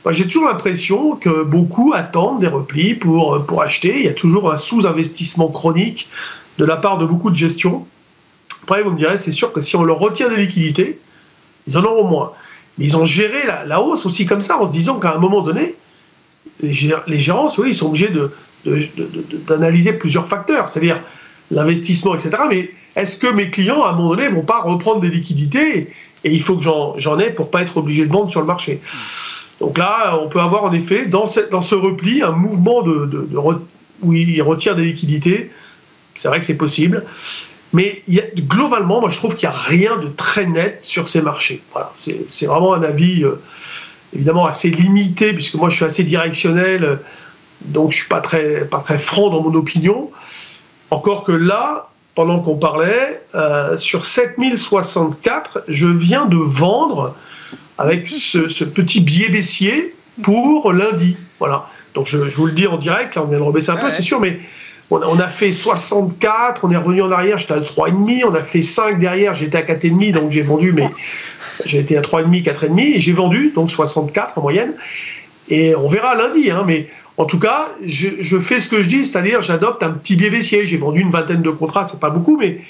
[0.09, 3.99] J'ai toujours l'impression que beaucoup attendent des replis pour, pour acheter.
[3.99, 6.09] Il y a toujours un sous-investissement chronique
[6.57, 7.85] de la part de beaucoup de gestions.
[8.63, 10.99] Après, vous me direz, c'est sûr que si on leur retient des liquidités,
[11.67, 12.31] ils en auront moins.
[12.77, 15.41] Mais ils ont géré la, hausse aussi comme ça, en se disant qu'à un moment
[15.41, 15.75] donné,
[16.61, 18.11] les, gérants, oui, ils sont obligés
[19.47, 21.01] d'analyser plusieurs facteurs, c'est-à-dire
[21.51, 22.31] l'investissement, etc.
[22.49, 25.91] Mais est-ce que mes clients, à un moment donné, vont pas reprendre des liquidités
[26.23, 28.81] et il faut que j'en ai pour pas être obligé de vendre sur le marché?
[29.59, 33.27] Donc là, on peut avoir en effet dans, dans ce repli un mouvement de,
[34.01, 35.51] où il retire des liquidités.
[36.15, 37.03] C'est vrai que c'est possible.
[37.71, 38.03] Mais
[38.35, 41.61] globalement, moi je trouve qu'il n'y a rien de très net sur ces marchés.
[41.73, 43.39] Voilà, c'est vraiment un avis euh,
[44.15, 46.99] évidemment assez limité, puisque moi je suis assez directionnel,
[47.61, 50.09] donc je ne suis pas très, pas très franc dans mon opinion.
[50.91, 57.15] Encore que là, pendant qu'on parlait, euh, sur 7064, je viens de vendre
[57.77, 61.15] avec ce, petit billet baissier pour lundi.
[61.39, 61.67] Voilà.
[61.93, 64.01] Donc je, vous le dis en direct, là on vient de rebaisser un peu, c'est
[64.01, 64.39] sûr, mais
[64.91, 68.61] on, a fait 64, on est revenu en arrière, j'étais à 3,5, on a fait
[68.61, 70.89] 5 derrière, j'étais à 4,5, donc j'ai vendu, mais
[71.65, 74.73] j'ai été à 3,5, 4,5, et j'ai vendu, donc 64 en moyenne.
[75.49, 79.03] Et on verra lundi, hein, mais en tout cas, je, fais ce que je dis,
[79.03, 80.65] c'est-à-dire j'adopte un petit biais baissier.
[80.65, 82.61] J'ai vendu une vingtaine de contrats, c'est pas beaucoup, mais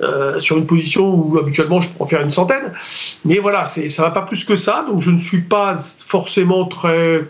[0.00, 2.72] euh, sur une position où habituellement je pourrais faire une centaine.
[3.24, 5.74] Mais voilà, ça va pas plus que ça, donc je ne suis pas
[6.06, 7.24] forcément très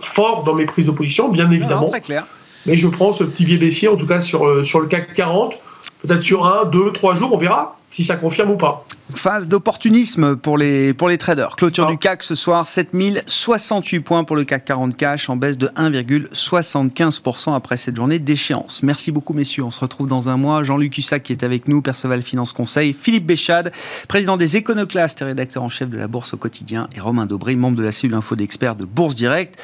[0.00, 1.90] fort dans mes prises de position, bien évidemment.
[1.90, 2.26] très clair.
[2.64, 5.12] Mais je prends ce petit biais baissier, en tout cas sur, euh, sur le CAC
[5.12, 5.58] 40,
[6.00, 8.86] peut-être sur un, deux, trois jours, on verra si ça confirme ou pas.
[9.12, 11.56] Phase d'opportunisme pour les, pour les traders.
[11.56, 15.66] Clôture du CAC ce soir, 7068 points pour le CAC 40 cash en baisse de
[15.68, 18.82] 1,75% après cette journée d'échéance.
[18.84, 20.62] Merci beaucoup messieurs, on se retrouve dans un mois.
[20.62, 23.72] Jean-Luc Hussac qui est avec nous, Perceval Finance Conseil, Philippe Béchade,
[24.06, 27.56] président des Éconoclastes et rédacteur en chef de la Bourse au quotidien, et Romain Dobré,
[27.56, 29.58] membre de la cellule info d'experts de Bourse Direct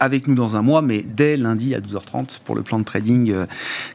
[0.00, 3.30] avec nous dans un mois, mais dès lundi à 12h30 pour le plan de trading
[3.30, 3.46] euh,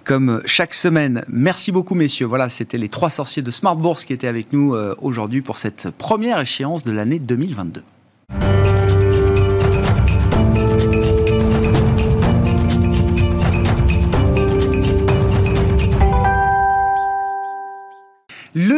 [0.04, 1.24] comme chaque semaine.
[1.28, 2.26] Merci beaucoup messieurs.
[2.26, 5.58] Voilà, c'était les trois sorciers de Smart Bourse qui étaient avec nous euh, aujourd'hui pour
[5.58, 7.84] cette première échéance de l'année 2022.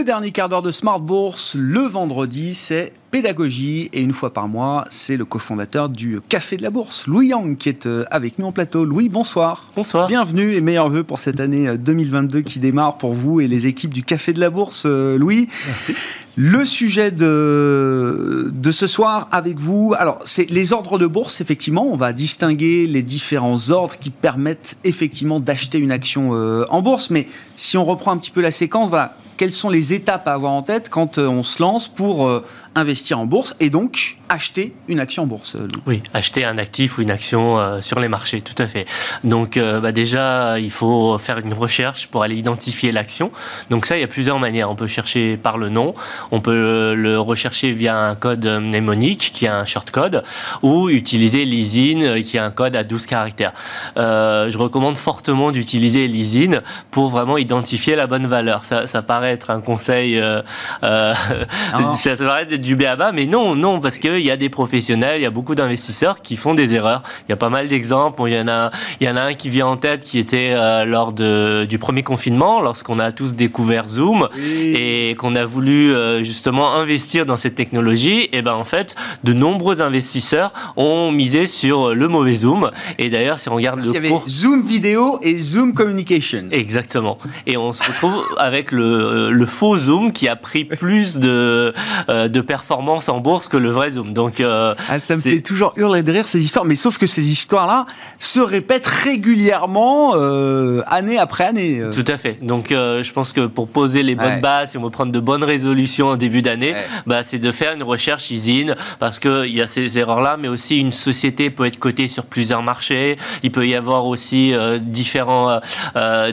[0.08, 3.90] Dernier quart d'heure de Smart Bourse, le vendredi, c'est pédagogie.
[3.92, 7.58] Et une fois par mois, c'est le cofondateur du Café de la Bourse, Louis Yang,
[7.58, 8.86] qui est euh, avec nous en plateau.
[8.86, 9.70] Louis, bonsoir.
[9.76, 10.08] Bonsoir.
[10.08, 13.68] Bienvenue et meilleurs voeux pour cette année 2022 euh, qui démarre pour vous et les
[13.68, 15.50] équipes du Café de la Bourse, euh, Louis.
[15.68, 15.94] Merci.
[16.38, 21.86] Le sujet de, de ce soir avec vous, alors c'est les ordres de bourse, effectivement,
[21.86, 26.32] on va distinguer les différents ordres qui permettent effectivement d'acheter une action
[26.70, 29.94] en bourse, mais si on reprend un petit peu la séquence, voilà, quelles sont les
[29.94, 32.46] étapes à avoir en tête quand euh, on se lance pour euh,
[32.78, 35.56] investir en bourse et donc acheter une action en bourse.
[35.86, 38.86] Oui, acheter un actif ou une action euh, sur les marchés, tout à fait.
[39.24, 43.32] Donc bah, déjà, il faut faire une recherche pour aller identifier l'action.
[43.70, 44.70] Donc ça, il y a plusieurs manières.
[44.70, 45.94] On peut chercher par le nom,
[46.32, 50.24] on peut le rechercher via un code mnémonique qui a un shortcode,
[50.62, 53.54] ou utiliser l'ISIN qui a un code à 12 caractères.
[53.96, 56.62] je recommande fortement d'utiliser l'ISIN
[56.92, 58.66] pour vraiment identifier la bonne valeur.
[58.66, 60.42] Ça, ça paraît être un conseil, euh,
[60.84, 61.14] euh,
[61.96, 65.24] ça paraît être du béaba, mais non, non, parce qu'il y a des professionnels, il
[65.24, 67.02] y a beaucoup d'investisseurs qui font des erreurs.
[67.28, 68.22] Il y a pas mal d'exemples.
[68.28, 70.52] il y en a, il y en a un qui vient en tête qui était
[70.52, 75.94] euh, lors de, du premier confinement, lorsqu'on a tous découvert Zoom et qu'on a voulu
[76.24, 78.30] justement investir dans cette technologie.
[78.34, 82.72] Et ben en fait, de nombreux investisseurs ont misé sur le mauvais Zoom.
[82.98, 86.50] Et d'ailleurs, si on regarde le cours, Zoom vidéo et Zoom communication.
[86.52, 87.18] Exactement.
[87.46, 91.74] Et on se retrouve avec le le faux Zoom qui a pris plus de,
[92.10, 94.14] euh, de performance en bourse que le vrai Zoom.
[94.14, 97.06] Donc, euh, ah, ça me fait toujours hurler de rire ces histoires, mais sauf que
[97.06, 97.86] ces histoires-là
[98.18, 101.82] se répètent régulièrement, euh, année après année.
[101.94, 102.40] Tout à fait.
[102.42, 105.44] Donc, je pense que pour poser les bonnes bases, si on veut prendre de bonnes
[105.44, 106.74] résolutions en début d'année,
[107.06, 110.80] bah, c'est de faire une recherche ISIN, parce qu'il y a ces erreurs-là, mais aussi
[110.80, 113.18] une société peut être cotée sur plusieurs marchés.
[113.44, 115.60] Il peut y avoir aussi différents,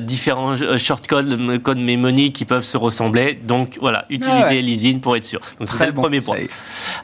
[0.00, 3.38] différents shortcodes, codes mémoniques qui peuvent se ressembler.
[3.42, 5.40] Donc voilà, utiliser l'ISIN pour être sûr.
[5.58, 6.38] Donc c'est le premier point.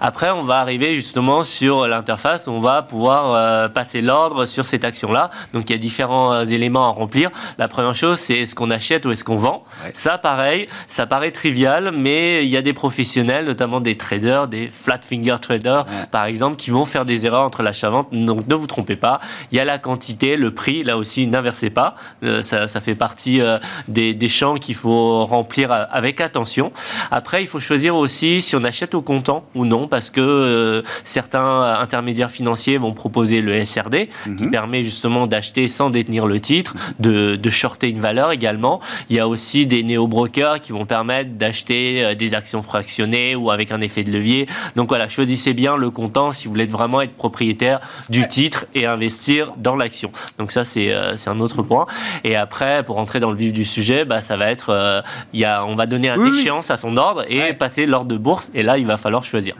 [0.00, 4.66] Après, on va arriver justement sur l'interface où on va pouvoir euh, passer l'ordre sur
[4.66, 5.30] cette action-là.
[5.52, 7.30] Donc il y a différents euh, éléments à remplir.
[7.58, 9.64] La première chose, c'est est-ce qu'on achète ou est-ce qu'on vend.
[9.94, 14.68] Ça, pareil, ça paraît trivial, mais il y a des professionnels, notamment des traders, des
[14.68, 18.08] flat finger traders, par exemple, qui vont faire des erreurs entre l'achat-vente.
[18.12, 19.20] Donc ne vous trompez pas.
[19.52, 20.84] Il y a la quantité, le prix.
[20.84, 21.94] Là aussi, n'inversez pas.
[22.22, 23.40] Euh, ça, ça, fait partie
[23.88, 26.72] des, des champs qu'il faut remplir avec attention.
[27.10, 30.20] Après, il faut choisir aussi si on achète achète au comptant ou non, parce que
[30.20, 34.50] euh, certains intermédiaires financiers vont proposer le SRD, qui Mhm.
[34.50, 38.80] permet justement d'acheter sans détenir le titre, de, de shorter une valeur également.
[39.08, 43.50] Il y a aussi des néo-brokers qui vont permettre d'acheter euh, des actions fractionnées ou
[43.50, 44.46] avec un effet de levier.
[44.76, 48.86] Donc voilà, choisissez bien le comptant si vous voulez vraiment être propriétaire du titre et
[48.86, 50.10] investir dans l'action.
[50.38, 51.86] Donc ça, c'est euh, un autre point.
[52.24, 55.00] Et après, pour entrer dans le vif du sujet, bah, ça va être, euh,
[55.32, 56.40] y a, on va donner un Oui, oui.
[56.40, 57.52] échéance à son ordre et Ouais.
[57.54, 58.50] passer l'ordre de bourse.
[58.54, 59.54] Et là, il va falloir choisir.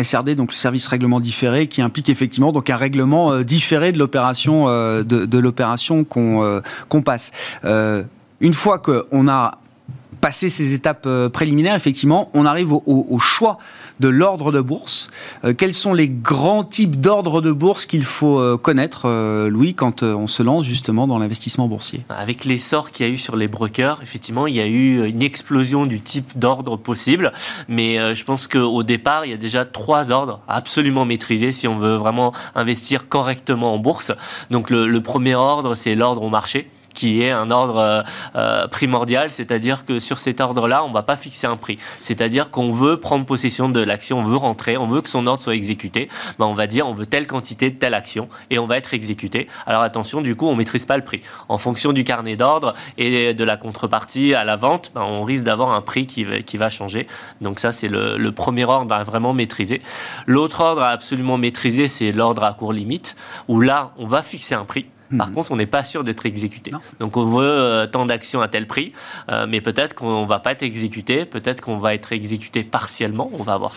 [0.00, 3.98] SRD, donc le service règlement différé, qui implique effectivement donc un règlement euh, différé de
[3.98, 5.04] l'opération euh,
[6.04, 7.32] qu'on euh, qu'on passe.
[8.40, 9.58] Une fois qu'on a
[10.24, 13.58] passé ces étapes euh, préliminaires, effectivement, on arrive au, choix
[14.00, 15.10] de l'ordre de bourse.
[15.44, 19.06] Euh, quels sont les grands types d'ordres de bourse qu'il faut euh, connaître,
[19.50, 22.06] Louis, quand on se lance justement dans l'investissement boursier?
[22.08, 25.22] Avec l'essor qu'il y a eu sur les brokers, effectivement, il y a eu une
[25.22, 27.30] explosion du type d'ordre possible.
[27.68, 31.78] Mais je pense qu'au départ, il y a déjà trois ordres absolument maîtriser si on
[31.78, 34.10] veut vraiment investir correctement en bourse.
[34.50, 38.02] Donc le premier ordre, c'est l'ordre au marché qui est un ordre euh,
[38.36, 41.78] euh, primordial, c'est-à-dire que sur cet ordre-là, on ne va pas fixer un prix.
[42.00, 45.42] C'est-à-dire qu'on veut prendre possession de l'action, on veut rentrer, on veut que son ordre
[45.42, 46.08] soit exécuté.
[46.38, 48.94] Ben, on va dire, on veut telle quantité de telle action et on va être
[48.94, 49.48] exécuté.
[49.66, 51.20] Alors attention, du coup, on maîtrise pas le prix.
[51.48, 55.44] En fonction du carnet d'ordre et de la contrepartie à la vente, ben, on risque
[55.44, 57.06] d'avoir un prix qui va, changer.
[57.40, 59.82] Donc ça, c'est le, le premier ordre à vraiment maîtriser.
[60.26, 63.16] L'autre ordre à absolument maîtriser, c'est l'ordre à court limite,
[63.48, 64.86] où là, on va fixer un prix.
[65.16, 66.70] Par contre, on n'est pas sûr d'être exécuté.
[66.70, 66.80] Non.
[66.98, 68.92] Donc, on veut euh, tant d'actions à tel prix,
[69.30, 73.30] euh, mais peut-être qu'on va pas être exécuté, peut-être qu'on va être exécuté partiellement.
[73.38, 73.74] On va avoir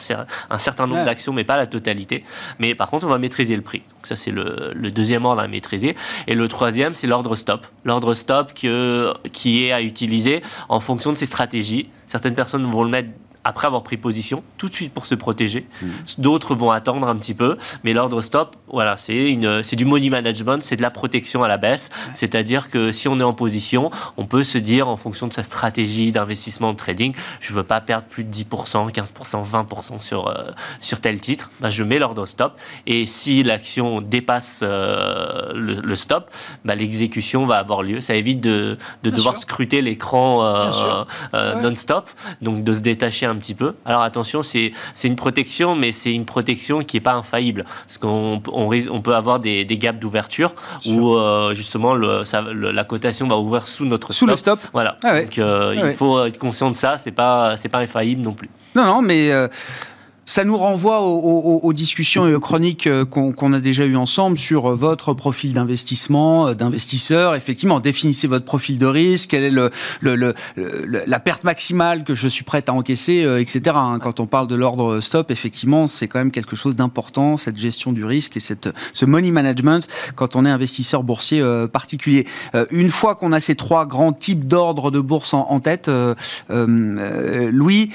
[0.49, 1.05] un certain nombre Ouais.
[1.05, 2.23] d'actions, mais pas la totalité.
[2.59, 3.79] Mais par contre, on va maîtriser le prix.
[3.79, 5.95] Donc, ça, c'est le, le deuxième ordre à maîtriser.
[6.27, 7.67] Et le troisième, c'est l'ordre stop.
[7.83, 11.89] L'ordre stop que, qui est à utiliser en fonction de ses stratégies.
[12.07, 13.09] Certaines personnes vont le mettre
[13.47, 15.65] après avoir pris position, tout de suite pour se protéger.
[16.17, 20.09] D'autres vont attendre un petit peu, mais l'ordre stop, voilà, c'est une, c'est du money
[20.09, 21.89] management, c'est de la protection à la baisse.
[22.13, 25.43] C'est-à-dire que si on est en position, on peut se dire en fonction de sa
[25.43, 30.51] stratégie d'investissement de trading, je veux pas perdre plus de 10%, 15%, 20% sur euh,
[30.79, 32.59] sur tel titre, ben, je mets l'ordre stop.
[32.85, 36.29] Et si l'action dépasse euh, le, le stop,
[36.65, 38.01] ben, l'exécution va avoir lieu.
[38.01, 39.43] Ça évite de, de devoir sûr.
[39.43, 40.71] scruter l'écran euh,
[41.33, 41.61] euh, Ouais.
[41.61, 42.09] non-stop,
[42.41, 43.73] donc de se détacher un petit peu.
[43.85, 44.71] Alors attention, c'est
[45.03, 49.39] une protection, mais c'est une protection qui n'est pas infaillible, parce qu'on on, peut avoir
[49.39, 50.53] des, des gaps d'ouverture
[50.85, 54.59] où euh, justement le, ça- le- la cotation va ouvrir sous notre Sous le stop
[54.73, 54.97] Voilà.
[55.03, 55.23] Ah ouais.
[55.23, 55.91] Donc euh, Ah ouais.
[55.91, 56.97] il faut être conscient de ça.
[56.97, 58.49] C'est pas c'est pas infaillible non plus.
[58.75, 59.47] Non, non, mais euh,
[60.27, 63.85] ça nous renvoie aux, aux- aux discussions et aux chroniques euh, qu'on qu'on a déjà
[63.85, 67.33] eues ensemble sur euh, votre profil d'investissement, euh, d'investisseur.
[67.33, 69.71] Effectivement, définissez votre profil de risque, quelle est le,
[70.01, 70.33] le- le-
[71.07, 73.61] la perte maximale que je suis prête à encaisser, etc.
[73.75, 73.99] hein.
[74.03, 77.93] Quand on parle de l'ordre stop, effectivement, c'est quand même quelque chose d'important, cette gestion
[77.93, 82.27] du risque et cette, ce money management quand on est investisseur boursier particulier.
[82.71, 86.15] Une fois qu'on a ces trois grands types d'ordres de bourse en, en tête, euh,
[86.51, 87.91] euh, Louis,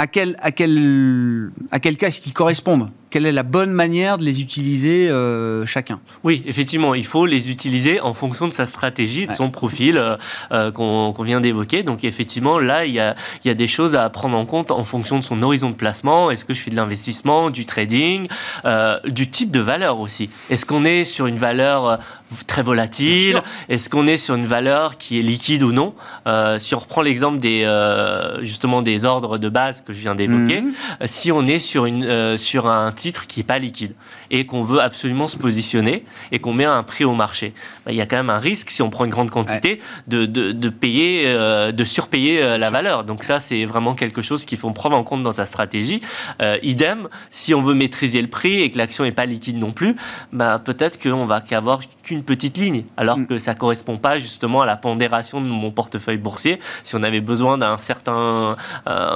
[0.00, 2.88] à quel, à quel, à quel cas est-ce qu'ils correspondent?
[3.10, 6.00] Quelle est la bonne manière de les utiliser euh, chacun?
[6.24, 9.36] Oui, effectivement, il faut les utiliser en fonction de sa stratégie, de Ouais.
[9.36, 10.16] son profil euh,
[10.52, 11.82] euh, qu'on vient d'évoquer.
[11.82, 14.70] Donc effectivement, là, il y a, il y a des choses à prendre en compte
[14.70, 16.30] en fonction de son horizon de placement.
[16.30, 18.26] Est-ce que je fais de l'investissement, du trading,
[18.64, 20.30] euh, du type de valeur aussi?
[20.48, 21.98] Est-ce qu'on est sur une valeur
[22.46, 23.42] très volatile.
[23.68, 25.94] Est-ce qu'on est sur une valeur qui est liquide ou non?
[26.26, 30.14] Euh, Si on reprend l'exemple des euh, justement des ordres de base que je viens
[30.14, 30.72] d'évoquer, Mhm.
[31.02, 33.94] euh, si on est sur, une, euh, sur un titre qui n'est pas liquide
[34.30, 37.52] et qu'on veut absolument se positionner et qu'on met un prix au marché,
[37.84, 40.26] bah, il y a quand même un risque, si on prend une grande quantité, de,
[40.26, 43.04] de, de payer, euh, de surpayer euh, la valeur.
[43.04, 46.00] Donc ça, c'est vraiment quelque chose qu'il faut prendre en compte dans sa stratégie.
[46.40, 49.72] Euh, idem, si on veut maîtriser le prix et que l'action n'est pas liquide non
[49.72, 49.96] plus,
[50.32, 53.26] bah, peut-être qu'on va qu'avoir qu'une petite ligne, alors Mm.
[53.26, 56.60] que ça correspond pas justement à la pondération de mon portefeuille boursier.
[56.84, 58.56] Si on avait besoin d'un certain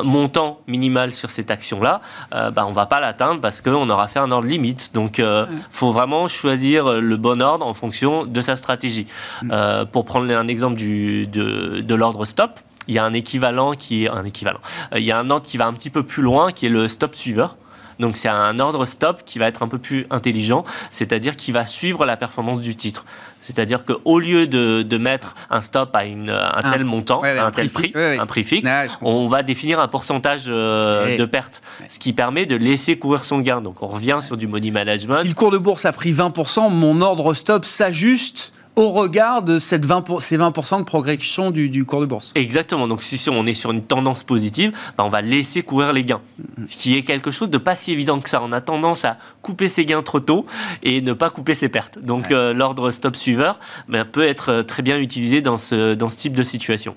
[0.02, 2.00] montant minimal sur cette action-là,
[2.30, 4.90] bah, on va pas l'atteindre parce qu'on aura fait un ordre limite.
[4.94, 9.06] Donc, euh, faut vraiment choisir le bon ordre en fonction de sa stratégie.
[9.50, 13.72] Euh, pour prendre un exemple du, de, de l'ordre stop, il y a un équivalent
[13.72, 14.60] qui est un équivalent.
[14.92, 16.70] Euh, il y a un ordre qui va un petit peu plus loin, qui est
[16.70, 17.56] le stop suiveur.
[17.98, 21.66] Donc c'est un ordre stop qui va être un peu plus intelligent, c'est-à-dire qui va
[21.66, 23.04] suivre la performance du titre.
[23.40, 27.32] C'est-à-dire qu'au lieu de, de mettre un stop à une, un Un- tel montant, ouais,
[27.32, 29.88] ouais, à un, un tel prix ouais, un prix fixe, Ah, on va définir un
[29.88, 33.60] pourcentage euh, de perte, ce qui permet de laisser courir son gain.
[33.60, 35.18] Donc on revient sur du money management.
[35.18, 39.58] Si le cours de bourse a pris 20%, mon ordre stop s'ajuste au regard de
[39.58, 42.32] cette 20 ces 20% de progression du, cours de bourse.
[42.34, 42.88] Exactement.
[42.88, 46.20] Donc si on est sur une tendance positive, bah, on va laisser courir les gains.
[46.40, 46.66] Mm-hmm.
[46.66, 48.42] Ce qui est quelque chose de pas si évident que ça.
[48.42, 50.46] On a tendance à couper ses gains trop tôt
[50.82, 51.98] et ne pas couper ses pertes.
[52.00, 53.58] Donc euh, l'ordre stop suiveur
[53.88, 56.96] bah, peut être euh, très bien utilisé dans ce, dans ce type de situation.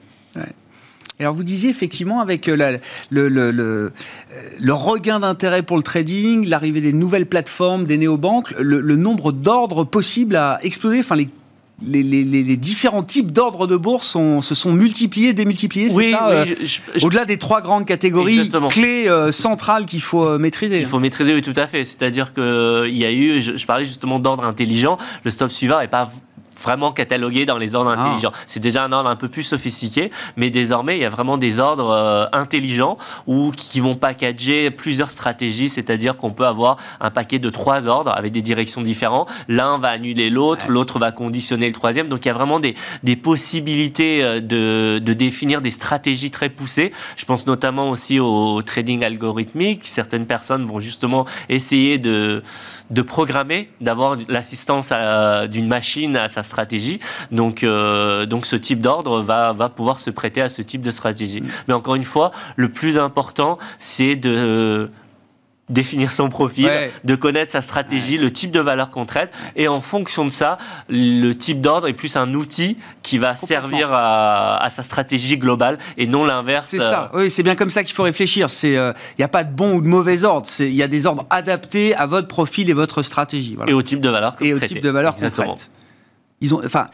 [1.20, 2.78] Alors vous disiez effectivement avec euh,
[3.10, 8.96] le, le, regain d'intérêt pour le trading, l'arrivée des nouvelles plateformes, des néobanques, le, le
[8.96, 11.00] nombre d'ordres possibles a explosé.
[11.00, 11.28] Enfin, les
[11.86, 16.46] les, différents types d'ordres de bourse se sont multipliés, démultipliés, c'est ça euh,
[17.04, 20.80] Au-delà des trois grandes catégories clés euh, centrales qu'il faut euh, maîtriser.
[20.80, 21.84] Il faut maîtriser, oui, tout à fait.
[21.84, 25.88] C'est-à-dire qu'il y a eu, je, je parlais justement d'ordre intelligent, le stop suivant n'est
[25.88, 26.12] pas
[26.62, 28.02] vraiment catalogué dans les ordres ah.
[28.02, 28.32] intelligents.
[28.48, 31.60] C'est déjà un ordre un peu plus sophistiqué, mais désormais, il y a vraiment des
[31.60, 37.40] ordres euh, intelligents ou qui vont packager plusieurs stratégies, c'est-à-dire qu'on peut avoir un paquet
[37.40, 39.30] de trois ordres avec des directions différentes.
[39.48, 42.08] L'un va annuler l'autre, l'autre va conditionner le troisième.
[42.08, 46.50] Donc, il y a vraiment des, des possibilités euh, de, de définir des stratégies très
[46.50, 46.92] poussées.
[47.16, 49.86] Je pense notamment aussi au trading algorithmique.
[49.86, 52.44] Certaines personnes vont justement essayer de
[52.90, 54.92] de programmer, d'avoir l'assistance
[55.50, 57.00] d'une machine à sa stratégie.
[57.32, 60.92] Donc, euh, donc ce type d'ordre va, va pouvoir se prêter à ce type de
[60.92, 61.44] stratégie.
[61.68, 64.90] Mais encore une fois, le plus important, c'est de
[65.70, 66.70] définir son profil,
[67.04, 70.58] de connaître sa stratégie, le type de valeur qu'on traite, et en fonction de ça,
[70.90, 76.08] le type d'ordre est plus un outil qui va servir à, sa stratégie globale et
[76.08, 76.68] non l'inverse.
[76.68, 77.12] C'est ça.
[77.14, 78.52] Oui, c'est bien comme ça qu'il faut réfléchir.
[78.52, 80.48] C'est, il euh, n'y a pas de bon ou de mauvais ordre.
[80.60, 83.58] Il y a des ordres adaptés à votre profil et votre stratégie.
[83.68, 84.36] Et au type de valeur.
[84.42, 85.70] Et au type de valeur qu'on traite
[86.40, 86.86] ils ont, enfin,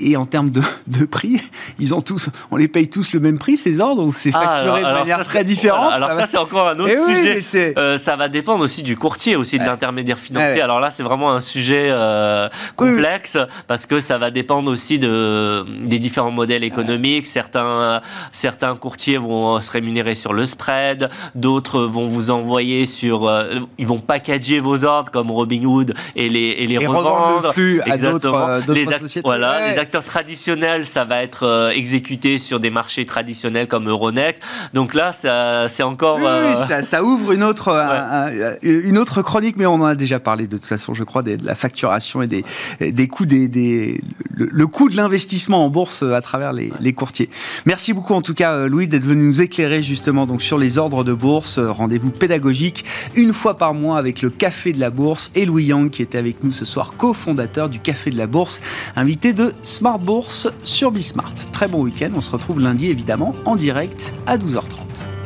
[0.00, 1.40] et en termes de, de, prix,
[1.78, 4.40] ils ont tous, on les paye tous le même prix ces ordres ou c'est ah,
[4.40, 5.92] facturé de manière très différente.
[5.92, 7.74] alors ça, c'est encore un autre eh sujet.
[7.78, 10.60] Euh, ça va dépendre aussi du courtier, aussi de l'intermédiaire financier.
[10.60, 15.64] Alors là c'est vraiment un sujet euh, complexe parce que ça va dépendre aussi de
[15.84, 17.26] des différents modèles économiques.
[17.26, 18.00] Certains
[18.32, 23.86] certains courtiers vont se rémunérer sur le spread, d'autres vont vous envoyer sur, euh, ils
[23.86, 27.42] vont packager vos ordres comme Robinhood et les et les revendre.
[27.44, 28.86] le flux à d'autres les,
[29.22, 34.42] voilà, les acteurs traditionnels, ça va être euh, exécuté sur des marchés traditionnels comme Euronext.
[34.74, 36.16] Donc là, c'est encore.
[36.16, 37.68] Oui, euh, ça, ouvre une autre,
[38.62, 41.36] une autre chronique, mais on en a déjà parlé de toute façon, je crois, de
[41.44, 42.44] la facturation et des,
[42.80, 44.00] des coûts des, des
[44.34, 47.28] le, coût de l'investissement en bourse à travers les, les, courtiers.
[47.66, 50.78] Merci beaucoup en tout cas, euh, Louis, d'être venu nous éclairer justement donc sur les
[50.78, 51.58] ordres de bourse.
[51.58, 55.90] Rendez-vous pédagogique une fois par mois avec le Café de la Bourse et Louis Yang
[55.90, 58.60] qui était avec nous ce soir, cofondateur du Café de la Bourse
[58.96, 61.34] invité de Smart Bourse sur Bismart.
[61.52, 65.21] Très bon week-end, on se retrouve lundi évidemment en direct à 12h30.